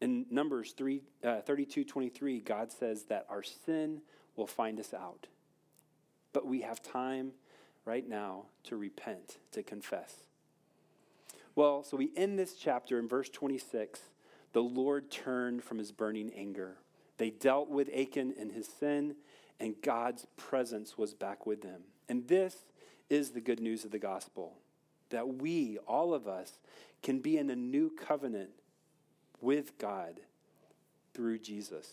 In 0.00 0.26
Numbers 0.30 0.72
3, 0.72 1.02
uh, 1.24 1.40
32 1.40 1.84
23, 1.84 2.40
God 2.40 2.70
says 2.70 3.04
that 3.04 3.26
our 3.30 3.42
sin 3.42 4.02
will 4.36 4.46
find 4.46 4.78
us 4.78 4.92
out. 4.92 5.26
But 6.32 6.46
we 6.46 6.60
have 6.60 6.82
time 6.82 7.32
right 7.86 8.06
now 8.06 8.44
to 8.64 8.76
repent, 8.76 9.38
to 9.52 9.62
confess. 9.62 10.26
Well, 11.54 11.82
so 11.82 11.96
we 11.96 12.10
end 12.14 12.38
this 12.38 12.54
chapter 12.54 12.98
in 12.98 13.08
verse 13.08 13.30
26. 13.30 14.00
The 14.52 14.62
Lord 14.62 15.10
turned 15.10 15.64
from 15.64 15.78
his 15.78 15.92
burning 15.92 16.30
anger. 16.36 16.76
They 17.16 17.30
dealt 17.30 17.70
with 17.70 17.88
Achan 17.88 18.34
and 18.38 18.52
his 18.52 18.68
sin, 18.68 19.16
and 19.58 19.74
God's 19.82 20.26
presence 20.36 20.98
was 20.98 21.14
back 21.14 21.46
with 21.46 21.62
them. 21.62 21.84
And 22.08 22.28
this 22.28 22.64
is 23.08 23.30
the 23.30 23.40
good 23.40 23.60
news 23.60 23.84
of 23.84 23.90
the 23.90 23.98
gospel 23.98 24.54
that 25.10 25.40
we, 25.40 25.78
all 25.86 26.14
of 26.14 26.26
us, 26.26 26.52
can 27.02 27.20
be 27.20 27.38
in 27.38 27.50
a 27.50 27.56
new 27.56 27.90
covenant 27.90 28.50
with 29.40 29.78
God 29.78 30.20
through 31.14 31.38
Jesus. 31.38 31.88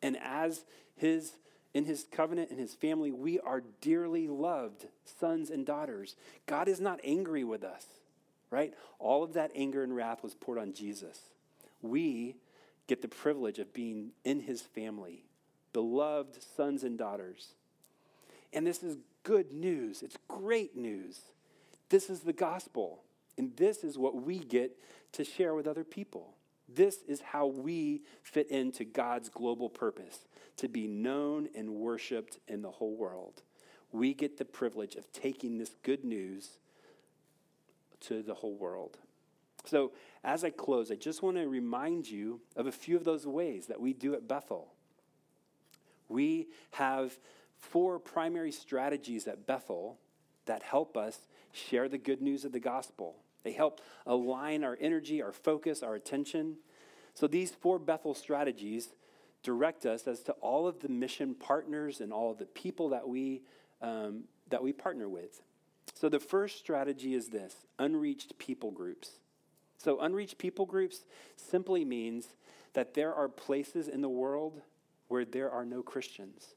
And 0.00 0.16
as 0.22 0.64
his 0.96 1.32
in 1.74 1.86
his 1.86 2.04
covenant 2.12 2.50
and 2.50 2.58
his 2.58 2.74
family, 2.74 3.10
we 3.10 3.40
are 3.40 3.62
dearly 3.80 4.28
loved 4.28 4.86
sons 5.18 5.48
and 5.48 5.64
daughters. 5.64 6.16
God 6.46 6.68
is 6.68 6.80
not 6.80 7.00
angry 7.02 7.44
with 7.44 7.64
us, 7.64 7.86
right? 8.50 8.74
All 8.98 9.22
of 9.22 9.32
that 9.32 9.52
anger 9.54 9.82
and 9.82 9.96
wrath 9.96 10.22
was 10.22 10.34
poured 10.34 10.58
on 10.58 10.74
Jesus. 10.74 11.18
We 11.80 12.36
get 12.88 13.00
the 13.00 13.08
privilege 13.08 13.58
of 13.58 13.72
being 13.72 14.10
in 14.22 14.40
his 14.40 14.60
family, 14.60 15.24
beloved 15.72 16.42
sons 16.42 16.84
and 16.84 16.98
daughters. 16.98 17.54
And 18.52 18.66
this 18.66 18.82
is 18.82 18.98
good 19.22 19.52
news. 19.52 20.02
It's 20.02 20.16
great 20.28 20.76
news. 20.76 21.20
This 21.88 22.10
is 22.10 22.20
the 22.20 22.32
gospel. 22.32 23.02
And 23.38 23.56
this 23.56 23.84
is 23.84 23.98
what 23.98 24.22
we 24.22 24.38
get 24.38 24.76
to 25.12 25.24
share 25.24 25.54
with 25.54 25.66
other 25.66 25.84
people. 25.84 26.34
This 26.68 27.02
is 27.08 27.20
how 27.20 27.46
we 27.46 28.02
fit 28.22 28.50
into 28.50 28.84
God's 28.84 29.28
global 29.28 29.68
purpose 29.68 30.26
to 30.56 30.68
be 30.68 30.86
known 30.86 31.48
and 31.54 31.70
worshiped 31.70 32.38
in 32.48 32.62
the 32.62 32.70
whole 32.70 32.96
world. 32.96 33.42
We 33.90 34.14
get 34.14 34.38
the 34.38 34.44
privilege 34.44 34.94
of 34.96 35.10
taking 35.12 35.58
this 35.58 35.74
good 35.82 36.04
news 36.04 36.58
to 38.00 38.22
the 38.22 38.34
whole 38.34 38.54
world. 38.54 38.98
So, 39.64 39.92
as 40.24 40.44
I 40.44 40.50
close, 40.50 40.90
I 40.90 40.96
just 40.96 41.22
want 41.22 41.36
to 41.36 41.46
remind 41.46 42.08
you 42.08 42.40
of 42.56 42.66
a 42.66 42.72
few 42.72 42.96
of 42.96 43.04
those 43.04 43.26
ways 43.26 43.66
that 43.66 43.80
we 43.80 43.92
do 43.92 44.14
at 44.14 44.26
Bethel. 44.26 44.72
We 46.08 46.48
have 46.72 47.16
four 47.62 47.98
primary 47.98 48.52
strategies 48.52 49.26
at 49.26 49.46
Bethel 49.46 49.98
that 50.44 50.62
help 50.62 50.96
us 50.96 51.18
share 51.52 51.88
the 51.88 51.98
good 51.98 52.20
news 52.20 52.44
of 52.44 52.52
the 52.52 52.60
gospel. 52.60 53.16
They 53.44 53.52
help 53.52 53.80
align 54.06 54.64
our 54.64 54.76
energy, 54.80 55.22
our 55.22 55.32
focus, 55.32 55.82
our 55.82 55.94
attention. 55.94 56.56
So 57.14 57.26
these 57.26 57.50
four 57.50 57.78
Bethel 57.78 58.14
strategies 58.14 58.90
direct 59.42 59.86
us 59.86 60.06
as 60.06 60.20
to 60.20 60.32
all 60.34 60.66
of 60.68 60.80
the 60.80 60.88
mission 60.88 61.34
partners 61.34 62.00
and 62.00 62.12
all 62.12 62.30
of 62.30 62.38
the 62.38 62.46
people 62.46 62.90
that 62.90 63.08
we, 63.08 63.42
um, 63.80 64.24
that 64.50 64.62
we 64.62 64.72
partner 64.72 65.08
with. 65.08 65.40
So 65.94 66.08
the 66.08 66.20
first 66.20 66.58
strategy 66.58 67.14
is 67.14 67.28
this 67.28 67.54
unreached 67.78 68.38
people 68.38 68.70
groups. 68.70 69.18
So, 69.78 69.98
unreached 70.00 70.38
people 70.38 70.64
groups 70.64 71.00
simply 71.36 71.84
means 71.84 72.28
that 72.74 72.94
there 72.94 73.12
are 73.12 73.28
places 73.28 73.88
in 73.88 74.00
the 74.00 74.08
world 74.08 74.60
where 75.08 75.24
there 75.24 75.50
are 75.50 75.64
no 75.64 75.82
Christians. 75.82 76.54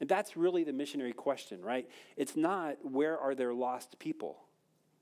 And 0.00 0.08
that's 0.08 0.36
really 0.36 0.64
the 0.64 0.72
missionary 0.72 1.12
question, 1.12 1.62
right? 1.62 1.88
It's 2.16 2.36
not 2.36 2.76
where 2.82 3.18
are 3.18 3.34
there 3.34 3.54
lost 3.54 3.98
people? 3.98 4.38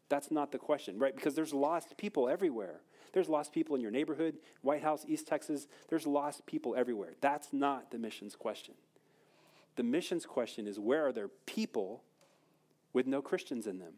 That's 0.08 0.30
not 0.30 0.52
the 0.52 0.58
question, 0.58 0.98
right? 0.98 1.14
Because 1.14 1.34
there's 1.34 1.52
lost 1.52 1.96
people 1.96 2.28
everywhere. 2.28 2.80
There's 3.12 3.28
lost 3.28 3.52
people 3.52 3.74
in 3.74 3.80
your 3.80 3.90
neighborhood, 3.90 4.38
Whitehouse, 4.62 5.04
East 5.08 5.26
Texas. 5.26 5.66
There's 5.88 6.06
lost 6.06 6.46
people 6.46 6.74
everywhere. 6.76 7.14
That's 7.20 7.52
not 7.52 7.90
the 7.90 7.98
missions 7.98 8.36
question. 8.36 8.74
The 9.76 9.82
missions 9.82 10.26
question 10.26 10.66
is 10.66 10.78
where 10.78 11.06
are 11.06 11.12
there 11.12 11.30
people 11.46 12.02
with 12.92 13.06
no 13.06 13.22
Christians 13.22 13.66
in 13.66 13.78
them? 13.78 13.94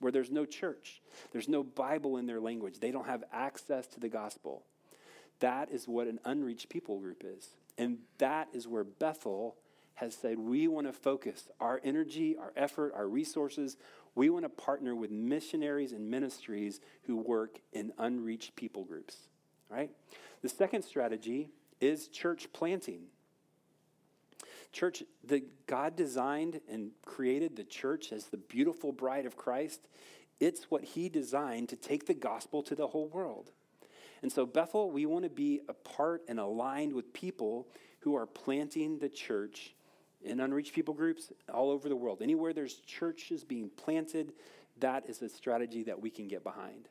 Where 0.00 0.10
there's 0.10 0.32
no 0.32 0.44
church, 0.44 1.00
there's 1.30 1.48
no 1.48 1.62
Bible 1.62 2.16
in 2.16 2.26
their 2.26 2.40
language, 2.40 2.80
they 2.80 2.90
don't 2.90 3.06
have 3.06 3.22
access 3.32 3.86
to 3.88 4.00
the 4.00 4.08
gospel. 4.08 4.64
That 5.38 5.70
is 5.70 5.86
what 5.86 6.08
an 6.08 6.18
unreached 6.24 6.68
people 6.68 6.98
group 6.98 7.22
is. 7.24 7.50
And 7.78 7.98
that 8.18 8.48
is 8.52 8.66
where 8.66 8.84
Bethel 8.84 9.56
has 9.94 10.14
said 10.14 10.38
we 10.38 10.68
want 10.68 10.86
to 10.86 10.92
focus 10.92 11.48
our 11.60 11.80
energy, 11.84 12.36
our 12.36 12.52
effort, 12.56 12.92
our 12.94 13.06
resources. 13.06 13.76
We 14.14 14.30
want 14.30 14.44
to 14.44 14.48
partner 14.48 14.94
with 14.94 15.10
missionaries 15.10 15.92
and 15.92 16.10
ministries 16.10 16.80
who 17.04 17.16
work 17.16 17.60
in 17.72 17.92
unreached 17.98 18.56
people 18.56 18.84
groups, 18.84 19.16
right? 19.70 19.90
The 20.42 20.48
second 20.48 20.82
strategy 20.82 21.50
is 21.80 22.08
church 22.08 22.48
planting. 22.52 23.02
Church, 24.72 25.02
the 25.22 25.44
God 25.66 25.96
designed 25.96 26.60
and 26.70 26.92
created 27.04 27.56
the 27.56 27.64
church 27.64 28.12
as 28.12 28.26
the 28.26 28.38
beautiful 28.38 28.92
bride 28.92 29.26
of 29.26 29.36
Christ. 29.36 29.86
It's 30.40 30.70
what 30.70 30.82
he 30.82 31.08
designed 31.08 31.68
to 31.68 31.76
take 31.76 32.06
the 32.06 32.14
gospel 32.14 32.62
to 32.64 32.74
the 32.74 32.88
whole 32.88 33.08
world. 33.08 33.50
And 34.22 34.32
so, 34.32 34.46
Bethel, 34.46 34.90
we 34.90 35.04
want 35.04 35.24
to 35.24 35.30
be 35.30 35.60
a 35.68 35.74
part 35.74 36.22
and 36.28 36.38
aligned 36.40 36.94
with 36.94 37.12
people 37.12 37.66
who 38.00 38.14
are 38.14 38.26
planting 38.26 38.98
the 38.98 39.08
church 39.08 39.74
in 40.24 40.40
unreached 40.40 40.74
people 40.74 40.94
groups 40.94 41.32
all 41.52 41.70
over 41.70 41.88
the 41.88 41.96
world. 41.96 42.22
Anywhere 42.22 42.52
there's 42.52 42.76
churches 42.76 43.44
being 43.44 43.70
planted, 43.70 44.32
that 44.80 45.08
is 45.08 45.20
a 45.22 45.28
strategy 45.28 45.82
that 45.84 46.00
we 46.00 46.10
can 46.10 46.28
get 46.28 46.42
behind. 46.42 46.88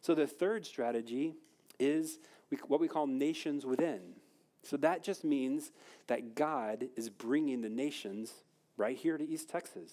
So 0.00 0.14
the 0.14 0.26
third 0.26 0.66
strategy 0.66 1.34
is 1.78 2.18
what 2.68 2.80
we 2.80 2.88
call 2.88 3.06
nations 3.06 3.64
within. 3.64 4.00
So 4.62 4.76
that 4.78 5.02
just 5.02 5.24
means 5.24 5.72
that 6.06 6.34
God 6.34 6.88
is 6.96 7.08
bringing 7.08 7.60
the 7.60 7.68
nations 7.68 8.32
right 8.76 8.96
here 8.96 9.18
to 9.18 9.26
East 9.26 9.48
Texas. 9.48 9.92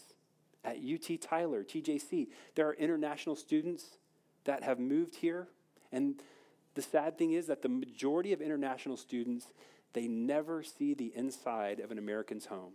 At 0.63 0.77
UT 0.77 1.19
Tyler, 1.19 1.63
TJC, 1.63 2.27
there 2.55 2.67
are 2.67 2.73
international 2.73 3.35
students 3.35 3.97
that 4.43 4.63
have 4.63 4.79
moved 4.79 5.15
here. 5.15 5.47
And 5.91 6.21
the 6.75 6.81
sad 6.81 7.17
thing 7.17 7.33
is 7.33 7.47
that 7.47 7.61
the 7.61 7.69
majority 7.69 8.31
of 8.31 8.41
international 8.41 8.97
students 8.97 9.47
they 9.93 10.07
never 10.07 10.63
see 10.63 10.93
the 10.93 11.11
inside 11.15 11.79
of 11.79 11.91
an 11.91 11.97
American's 11.97 12.45
home. 12.45 12.73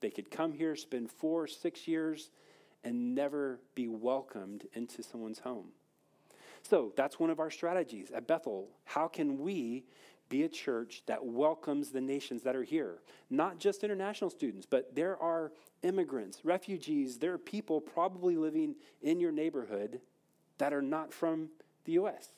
They 0.00 0.10
could 0.10 0.30
come 0.30 0.52
here, 0.52 0.76
spend 0.76 1.10
four, 1.10 1.46
six 1.46 1.88
years, 1.88 2.30
and 2.84 3.14
never 3.14 3.60
be 3.74 3.88
welcomed 3.88 4.66
into 4.74 5.02
someone's 5.02 5.40
home. 5.40 5.68
So 6.62 6.92
that's 6.96 7.18
one 7.18 7.30
of 7.30 7.40
our 7.40 7.50
strategies 7.50 8.10
at 8.10 8.26
Bethel. 8.26 8.68
How 8.84 9.08
can 9.08 9.38
we 9.38 9.84
be 10.28 10.42
a 10.42 10.48
church 10.48 11.02
that 11.06 11.24
welcomes 11.24 11.90
the 11.90 12.00
nations 12.00 12.42
that 12.42 12.56
are 12.56 12.64
here? 12.64 12.98
Not 13.30 13.58
just 13.58 13.84
international 13.84 14.30
students, 14.30 14.66
but 14.66 14.94
there 14.94 15.16
are 15.18 15.52
immigrants, 15.82 16.44
refugees, 16.44 17.18
there 17.18 17.32
are 17.32 17.38
people 17.38 17.80
probably 17.80 18.36
living 18.36 18.74
in 19.02 19.20
your 19.20 19.32
neighborhood 19.32 20.00
that 20.58 20.72
are 20.72 20.82
not 20.82 21.12
from 21.12 21.48
the 21.84 21.92
U.S. 21.92 22.28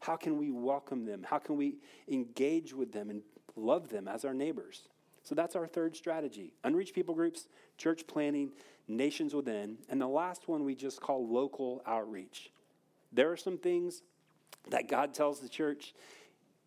How 0.00 0.16
can 0.16 0.38
we 0.38 0.50
welcome 0.50 1.04
them? 1.04 1.24
How 1.28 1.38
can 1.38 1.56
we 1.56 1.76
engage 2.08 2.72
with 2.72 2.92
them 2.92 3.10
and 3.10 3.22
love 3.60 3.88
them 3.88 4.08
as 4.08 4.24
our 4.24 4.34
neighbors. 4.34 4.82
So 5.22 5.34
that's 5.34 5.56
our 5.56 5.66
third 5.66 5.96
strategy 5.96 6.52
unreached 6.64 6.94
people 6.94 7.14
groups, 7.14 7.46
church 7.76 8.06
planting, 8.06 8.52
nations 8.88 9.34
within. 9.34 9.78
And 9.88 10.00
the 10.00 10.08
last 10.08 10.48
one 10.48 10.64
we 10.64 10.74
just 10.74 11.00
call 11.00 11.26
local 11.26 11.82
outreach. 11.86 12.50
There 13.12 13.30
are 13.30 13.36
some 13.36 13.58
things 13.58 14.02
that 14.70 14.88
God 14.88 15.14
tells 15.14 15.40
the 15.40 15.48
church 15.48 15.94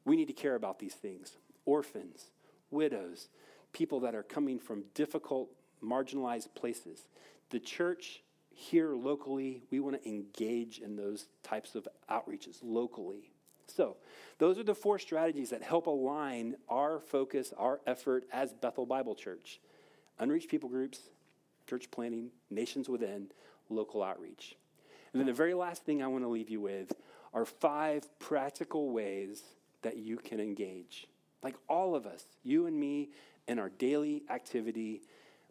we 0.05 0.15
need 0.15 0.27
to 0.27 0.33
care 0.33 0.55
about 0.55 0.79
these 0.79 0.93
things 0.93 1.37
orphans, 1.65 2.25
widows, 2.71 3.29
people 3.71 4.01
that 4.01 4.15
are 4.15 4.23
coming 4.23 4.59
from 4.59 4.83
difficult, 4.93 5.49
marginalized 5.83 6.53
places. 6.55 7.07
The 7.49 7.59
church 7.59 8.21
here 8.53 8.93
locally, 8.93 9.63
we 9.71 9.79
want 9.79 10.01
to 10.01 10.07
engage 10.07 10.79
in 10.79 10.95
those 10.95 11.27
types 11.41 11.75
of 11.75 11.87
outreaches 12.09 12.59
locally. 12.61 13.32
So, 13.75 13.97
those 14.37 14.59
are 14.59 14.63
the 14.63 14.75
four 14.75 14.99
strategies 14.99 15.49
that 15.51 15.63
help 15.63 15.87
align 15.87 16.55
our 16.69 16.99
focus, 16.99 17.53
our 17.57 17.79
effort 17.87 18.25
as 18.31 18.53
Bethel 18.53 18.85
Bible 18.85 19.15
Church 19.15 19.59
unreached 20.19 20.49
people 20.49 20.69
groups, 20.69 20.99
church 21.67 21.89
planting, 21.91 22.29
nations 22.49 22.87
within, 22.87 23.27
local 23.69 24.03
outreach. 24.03 24.55
And 25.11 25.19
then 25.19 25.27
the 25.27 25.33
very 25.33 25.53
last 25.53 25.85
thing 25.85 26.01
I 26.01 26.07
want 26.07 26.23
to 26.23 26.27
leave 26.27 26.49
you 26.49 26.61
with 26.61 26.91
are 27.33 27.45
five 27.45 28.07
practical 28.19 28.91
ways 28.91 29.43
that 29.81 29.97
you 29.97 30.17
can 30.17 30.39
engage. 30.39 31.07
Like 31.41 31.55
all 31.67 31.95
of 31.95 32.05
us, 32.05 32.23
you 32.43 32.67
and 32.67 32.79
me, 32.79 33.09
in 33.47 33.59
our 33.59 33.69
daily 33.69 34.23
activity, 34.29 35.01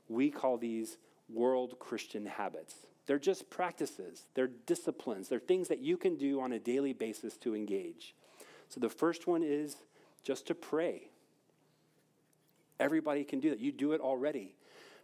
we 0.09 0.31
call 0.31 0.57
these 0.57 0.97
world 1.29 1.79
Christian 1.79 2.27
habits. 2.27 2.75
They're 3.07 3.19
just 3.19 3.51
practices, 3.51 4.27
they're 4.35 4.51
disciplines, 4.67 5.29
they're 5.29 5.41
things 5.41 5.69
that 5.69 5.81
you 5.81 5.97
can 5.97 6.17
do 6.17 6.41
on 6.41 6.53
a 6.53 6.59
daily 6.59 6.93
basis 6.93 7.37
to 7.39 7.55
engage. 7.55 8.15
So 8.69 8.81
the 8.81 8.89
first 8.89 9.27
one 9.27 9.43
is 9.43 9.77
just 10.23 10.47
to 10.47 10.55
pray. 10.55 11.09
Everybody 12.79 13.25
can 13.25 13.41
do 13.41 13.51
that. 13.51 13.59
You 13.59 13.73
do 13.73 13.93
it 13.93 14.01
already. 14.01 14.55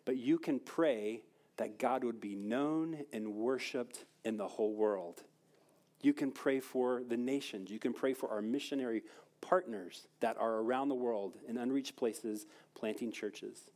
But 0.05 0.17
you 0.17 0.39
can 0.39 0.59
pray 0.59 1.23
that 1.59 1.79
God 1.79 2.05
would 2.05 2.21
be 2.21 2.35
known 2.35 3.05
and 3.13 3.35
worshiped 3.35 4.05
in 4.25 4.37
the 4.37 4.49
whole 4.49 4.75
world. 4.75 5.23
You 6.01 6.13
can 6.13 6.31
pray 6.31 6.61
for 6.61 7.03
the 7.07 7.17
nations. 7.17 7.71
You 7.71 7.79
can 7.79 7.93
pray 7.93 8.15
for 8.15 8.31
our 8.31 8.41
missionary 8.41 9.03
partners 9.41 10.07
that 10.21 10.37
are 10.39 10.57
around 10.57 10.89
the 10.89 10.95
world 10.95 11.35
in 11.47 11.59
unreached 11.59 11.97
places 11.97 12.47
planting 12.75 13.13
churches. 13.13 13.69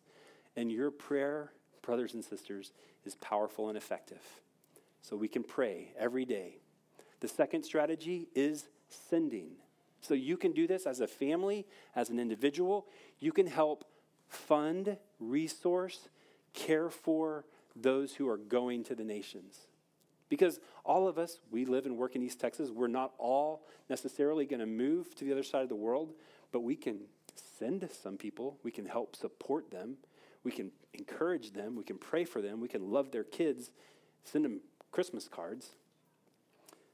And 0.57 0.71
your 0.71 0.91
prayer, 0.91 1.53
brothers 1.83 2.15
and 2.15 2.25
sisters, 2.25 2.73
is 3.05 3.15
powerful 3.17 3.69
and 3.69 3.77
effective. 3.77 4.23
So 5.03 5.17
we 5.17 5.29
can 5.29 5.43
pray 5.43 5.93
every 5.99 6.25
day. 6.25 6.57
The 7.21 7.29
second 7.29 7.65
strategy 7.65 8.29
is 8.35 8.67
sending. 8.89 9.51
So 10.01 10.15
you 10.15 10.37
can 10.37 10.53
do 10.53 10.67
this 10.67 10.87
as 10.87 11.01
a 11.01 11.07
family, 11.07 11.67
as 11.95 12.11
an 12.11 12.19
individual. 12.19 12.87
You 13.21 13.33
can 13.33 13.47
help 13.47 13.85
fund, 14.29 14.97
resource, 15.21 16.09
care 16.55 16.91
for 16.91 17.45
those 17.77 18.15
who 18.15 18.29
are 18.29 18.37
going 18.37 18.85
to 18.85 18.95
the 18.95 19.05
nations. 19.05 19.59
Because 20.29 20.61
all 20.85 21.07
of 21.07 21.19
us, 21.19 21.39
we 21.51 21.65
live 21.65 21.87
and 21.87 21.97
work 21.97 22.17
in 22.17 22.23
East 22.23 22.41
Texas. 22.41 22.71
We're 22.71 22.87
not 22.87 23.13
all 23.19 23.67
necessarily 23.89 24.47
going 24.47 24.61
to 24.61 24.67
move 24.67 25.15
to 25.17 25.25
the 25.25 25.33
other 25.33 25.43
side 25.43 25.63
of 25.63 25.69
the 25.69 25.75
world, 25.75 26.15
but 26.53 26.61
we 26.61 26.75
can 26.75 27.01
send 27.59 27.89
some 28.03 28.17
people, 28.17 28.59
we 28.63 28.71
can 28.71 28.87
help 28.87 29.17
support 29.17 29.71
them, 29.71 29.97
we 30.45 30.51
can 30.51 30.71
encourage 30.95 31.53
them, 31.53 31.77
we 31.77 31.85
can 31.85 31.99
pray 31.99 32.25
for 32.25 32.41
them, 32.41 32.61
we 32.61 32.69
can 32.69 32.91
love 32.91 33.11
their 33.13 33.25
kids, 33.25 33.71
send 34.25 34.45
them 34.45 34.61
Christmas 34.91 35.29
cards. 35.29 35.71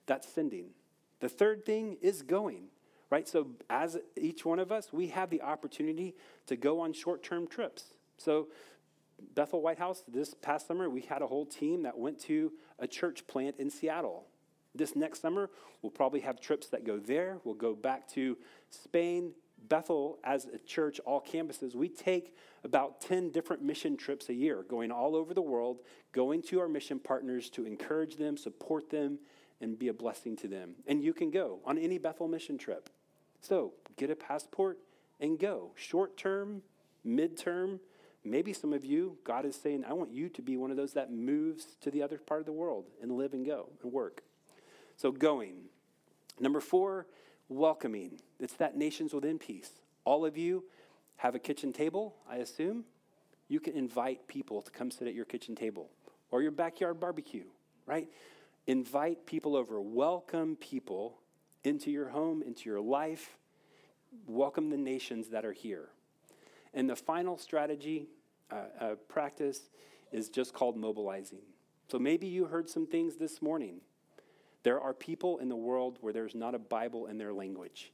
That's 0.07 0.29
sending. 0.29 0.71
The 1.21 1.29
third 1.29 1.65
thing 1.65 1.99
is 2.01 2.23
going, 2.23 2.69
right? 3.11 3.29
So, 3.29 3.49
as 3.69 3.99
each 4.17 4.45
one 4.45 4.59
of 4.59 4.73
us, 4.73 4.93
we 4.93 5.09
have 5.09 5.31
the 5.31 5.43
opportunity 5.43 6.15
to 6.47 6.57
go 6.57 6.81
on 6.81 6.93
short 6.93 7.23
term 7.23 7.47
trips. 7.47 7.95
So, 8.17 8.49
Bethel 9.35 9.61
Whitehouse, 9.61 10.05
this 10.07 10.35
past 10.35 10.67
summer, 10.67 10.89
we 10.89 11.03
had 11.03 11.23
a 11.23 11.27
whole 11.27 11.45
team 11.45 11.83
that 11.83 11.99
went 11.99 12.21
to 12.21 12.53
a 12.79 12.87
church 12.87 13.27
plant 13.27 13.57
in 13.59 13.69
Seattle. 13.69 14.27
This 14.75 14.95
next 14.95 15.21
summer, 15.21 15.51
we'll 15.83 15.91
probably 15.91 16.21
have 16.21 16.41
trips 16.41 16.69
that 16.69 16.85
go 16.85 16.99
there. 16.99 17.39
We'll 17.45 17.55
go 17.55 17.75
back 17.75 18.09
to 18.11 18.37
Spain. 18.71 19.33
Bethel, 19.69 20.19
as 20.25 20.47
a 20.47 20.59
church, 20.59 21.01
all 21.01 21.21
campuses, 21.21 21.75
we 21.75 21.89
take 21.89 22.37
about 22.65 23.01
10 23.01 23.31
different 23.31 23.63
mission 23.63 23.97
trips 23.97 24.29
a 24.29 24.35
year, 24.35 24.65
going 24.69 24.91
all 24.91 25.15
over 25.15 25.35
the 25.35 25.43
world, 25.43 25.81
going 26.13 26.43
to 26.43 26.61
our 26.61 26.69
mission 26.69 26.99
partners 26.99 27.51
to 27.51 27.65
encourage 27.65 28.17
them, 28.17 28.37
support 28.37 28.91
them, 28.91 29.19
and 29.61 29.79
be 29.79 29.89
a 29.89 29.93
blessing 29.93 30.37
to 30.37 30.49
them. 30.49 30.75
And 30.87 31.03
you 31.03 31.13
can 31.13 31.31
go 31.31 31.61
on 31.65 31.79
any 31.79 31.99
Bethel 31.99 32.29
mission 32.29 32.59
trip. 32.59 32.89
So 33.41 33.73
get 33.97 34.11
a 34.11 34.17
passport 34.17 34.79
and 35.21 35.39
go. 35.39 35.73
Short 35.75 36.17
term, 36.17 36.63
mid 37.05 37.37
term, 37.37 37.81
maybe 38.25 38.53
some 38.53 38.73
of 38.73 38.85
you, 38.85 39.19
God 39.25 39.45
is 39.45 39.57
saying, 39.57 39.85
I 39.85 39.93
want 39.93 40.13
you 40.13 40.29
to 40.31 40.43
be 40.43 40.57
one 40.57 40.71
of 40.71 40.77
those 40.77 40.93
that 40.95 41.13
moves 41.13 41.77
to 41.81 41.91
the 41.91 42.03
other 42.03 42.19
part 42.19 42.41
of 42.41 42.47
the 42.47 42.53
world 42.53 42.87
and 43.03 43.13
live 43.13 43.33
and 43.33 43.45
go 43.45 43.69
and 43.83 43.93
work. 43.93 44.23
So, 44.97 45.13
going. 45.13 45.67
Number 46.41 46.61
four, 46.61 47.07
welcoming. 47.49 48.21
It's 48.39 48.55
that 48.55 48.77
nations 48.77 49.13
within 49.13 49.39
piece. 49.39 49.71
All 50.05 50.25
of 50.25 50.37
you 50.37 50.65
have 51.17 51.35
a 51.35 51.39
kitchen 51.39 51.73
table, 51.73 52.15
I 52.29 52.37
assume. 52.37 52.85
You 53.49 53.61
can 53.61 53.75
invite 53.75 54.29
people 54.29 54.63
to 54.63 54.71
come 54.71 54.91
sit 54.91 55.09
at 55.09 55.15
your 55.15 55.25
kitchen 55.25 55.55
table 55.55 55.89
or 56.31 56.43
your 56.43 56.51
backyard 56.51 57.01
barbecue, 57.01 57.45
right? 57.87 58.09
Invite 58.67 59.27
people 59.27 59.57
over. 59.57 59.81
Welcome 59.81 60.57
people 60.57 61.19
into 61.65 61.91
your 61.91 62.09
home, 62.09 62.43
into 62.43 62.69
your 62.69 62.81
life. 62.81 63.37
Welcome 64.27 64.71
the 64.71 64.77
nations 64.77 65.29
that 65.29 65.45
are 65.45 65.53
here. 65.53 65.89
And 66.75 66.89
the 66.89 66.97
final 66.97 67.39
strategy, 67.39 68.09
uh, 68.51 68.55
uh, 68.81 68.95
practice, 69.09 69.71
is 70.13 70.29
just 70.29 70.53
called 70.53 70.77
mobilizing. 70.77 71.41
So 71.91 71.99
maybe 71.99 72.27
you 72.27 72.45
heard 72.45 72.69
some 72.69 72.87
things 72.87 73.17
this 73.17 73.41
morning 73.41 73.81
there 74.63 74.81
are 74.81 74.93
people 74.93 75.39
in 75.39 75.49
the 75.49 75.57
world 75.57 75.99
where 76.01 76.13
there's 76.13 76.35
not 76.35 76.55
a 76.55 76.59
Bible 76.59 77.07
in 77.07 77.19
their 77.19 77.33
language. 77.33 77.93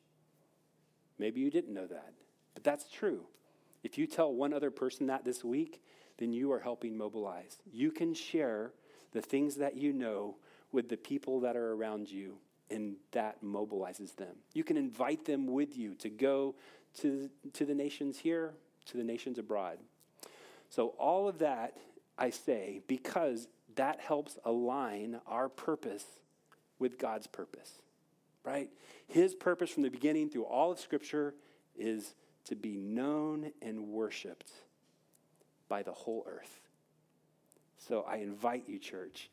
Maybe 1.18 1.40
you 1.40 1.50
didn't 1.50 1.74
know 1.74 1.86
that, 1.86 2.12
but 2.54 2.64
that's 2.64 2.90
true. 2.90 3.26
If 3.82 3.98
you 3.98 4.06
tell 4.06 4.32
one 4.32 4.52
other 4.52 4.70
person 4.70 5.06
that 5.06 5.24
this 5.24 5.44
week, 5.44 5.82
then 6.18 6.32
you 6.32 6.52
are 6.52 6.60
helping 6.60 6.96
mobilize. 6.96 7.58
You 7.70 7.90
can 7.90 8.14
share 8.14 8.72
the 9.12 9.22
things 9.22 9.56
that 9.56 9.76
you 9.76 9.92
know 9.92 10.36
with 10.72 10.88
the 10.88 10.96
people 10.96 11.40
that 11.40 11.56
are 11.56 11.72
around 11.72 12.10
you, 12.10 12.36
and 12.70 12.96
that 13.12 13.44
mobilizes 13.44 14.16
them. 14.16 14.36
You 14.54 14.64
can 14.64 14.76
invite 14.76 15.24
them 15.24 15.46
with 15.46 15.76
you 15.76 15.94
to 15.96 16.08
go 16.08 16.54
to, 17.00 17.30
to 17.52 17.64
the 17.64 17.74
nations 17.74 18.18
here, 18.18 18.54
to 18.86 18.96
the 18.96 19.04
nations 19.04 19.38
abroad. 19.38 19.78
So, 20.70 20.88
all 20.98 21.28
of 21.28 21.38
that 21.38 21.76
I 22.18 22.30
say 22.30 22.80
because 22.86 23.48
that 23.76 24.00
helps 24.00 24.38
align 24.44 25.20
our 25.26 25.48
purpose 25.48 26.04
with 26.84 26.98
God's 26.98 27.26
purpose, 27.26 27.80
right? 28.44 28.68
His 29.08 29.34
purpose 29.34 29.70
from 29.70 29.84
the 29.84 29.88
beginning 29.88 30.28
through 30.28 30.44
all 30.44 30.70
of 30.70 30.78
Scripture 30.78 31.32
is 31.74 32.14
to 32.44 32.54
be 32.54 32.76
known 32.76 33.52
and 33.62 33.88
worshiped 33.88 34.50
by 35.66 35.82
the 35.82 35.92
whole 35.92 36.26
earth. 36.28 36.60
So 37.78 38.04
I 38.06 38.16
invite 38.16 38.64
you, 38.68 38.78
church, 38.78 39.30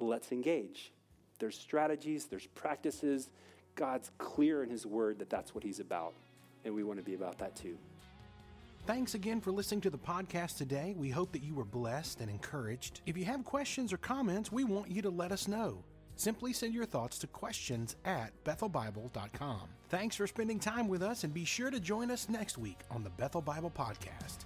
let's 0.00 0.32
engage. 0.32 0.90
There's 1.38 1.56
strategies, 1.56 2.24
there's 2.24 2.48
practices. 2.48 3.30
God's 3.76 4.10
clear 4.18 4.64
in 4.64 4.68
His 4.68 4.84
Word 4.84 5.20
that 5.20 5.30
that's 5.30 5.54
what 5.54 5.62
He's 5.62 5.78
about, 5.78 6.14
and 6.64 6.74
we 6.74 6.82
want 6.82 6.98
to 6.98 7.04
be 7.04 7.14
about 7.14 7.38
that 7.38 7.54
too. 7.54 7.78
Thanks 8.88 9.14
again 9.14 9.40
for 9.40 9.52
listening 9.52 9.82
to 9.82 9.90
the 9.90 9.98
podcast 9.98 10.58
today. 10.58 10.96
We 10.98 11.10
hope 11.10 11.30
that 11.30 11.44
you 11.44 11.54
were 11.54 11.64
blessed 11.64 12.20
and 12.20 12.28
encouraged. 12.28 13.02
If 13.06 13.16
you 13.16 13.24
have 13.26 13.44
questions 13.44 13.92
or 13.92 13.98
comments, 13.98 14.50
we 14.50 14.64
want 14.64 14.90
you 14.90 15.00
to 15.02 15.10
let 15.10 15.30
us 15.30 15.46
know. 15.46 15.84
Simply 16.16 16.52
send 16.52 16.74
your 16.74 16.86
thoughts 16.86 17.18
to 17.18 17.26
questions 17.26 17.96
at 18.04 18.32
bethelbible.com. 18.44 19.62
Thanks 19.88 20.16
for 20.16 20.26
spending 20.26 20.58
time 20.58 20.88
with 20.88 21.02
us 21.02 21.24
and 21.24 21.34
be 21.34 21.44
sure 21.44 21.70
to 21.70 21.80
join 21.80 22.10
us 22.10 22.28
next 22.28 22.58
week 22.58 22.80
on 22.90 23.02
the 23.02 23.10
Bethel 23.10 23.42
Bible 23.42 23.70
Podcast. 23.70 24.44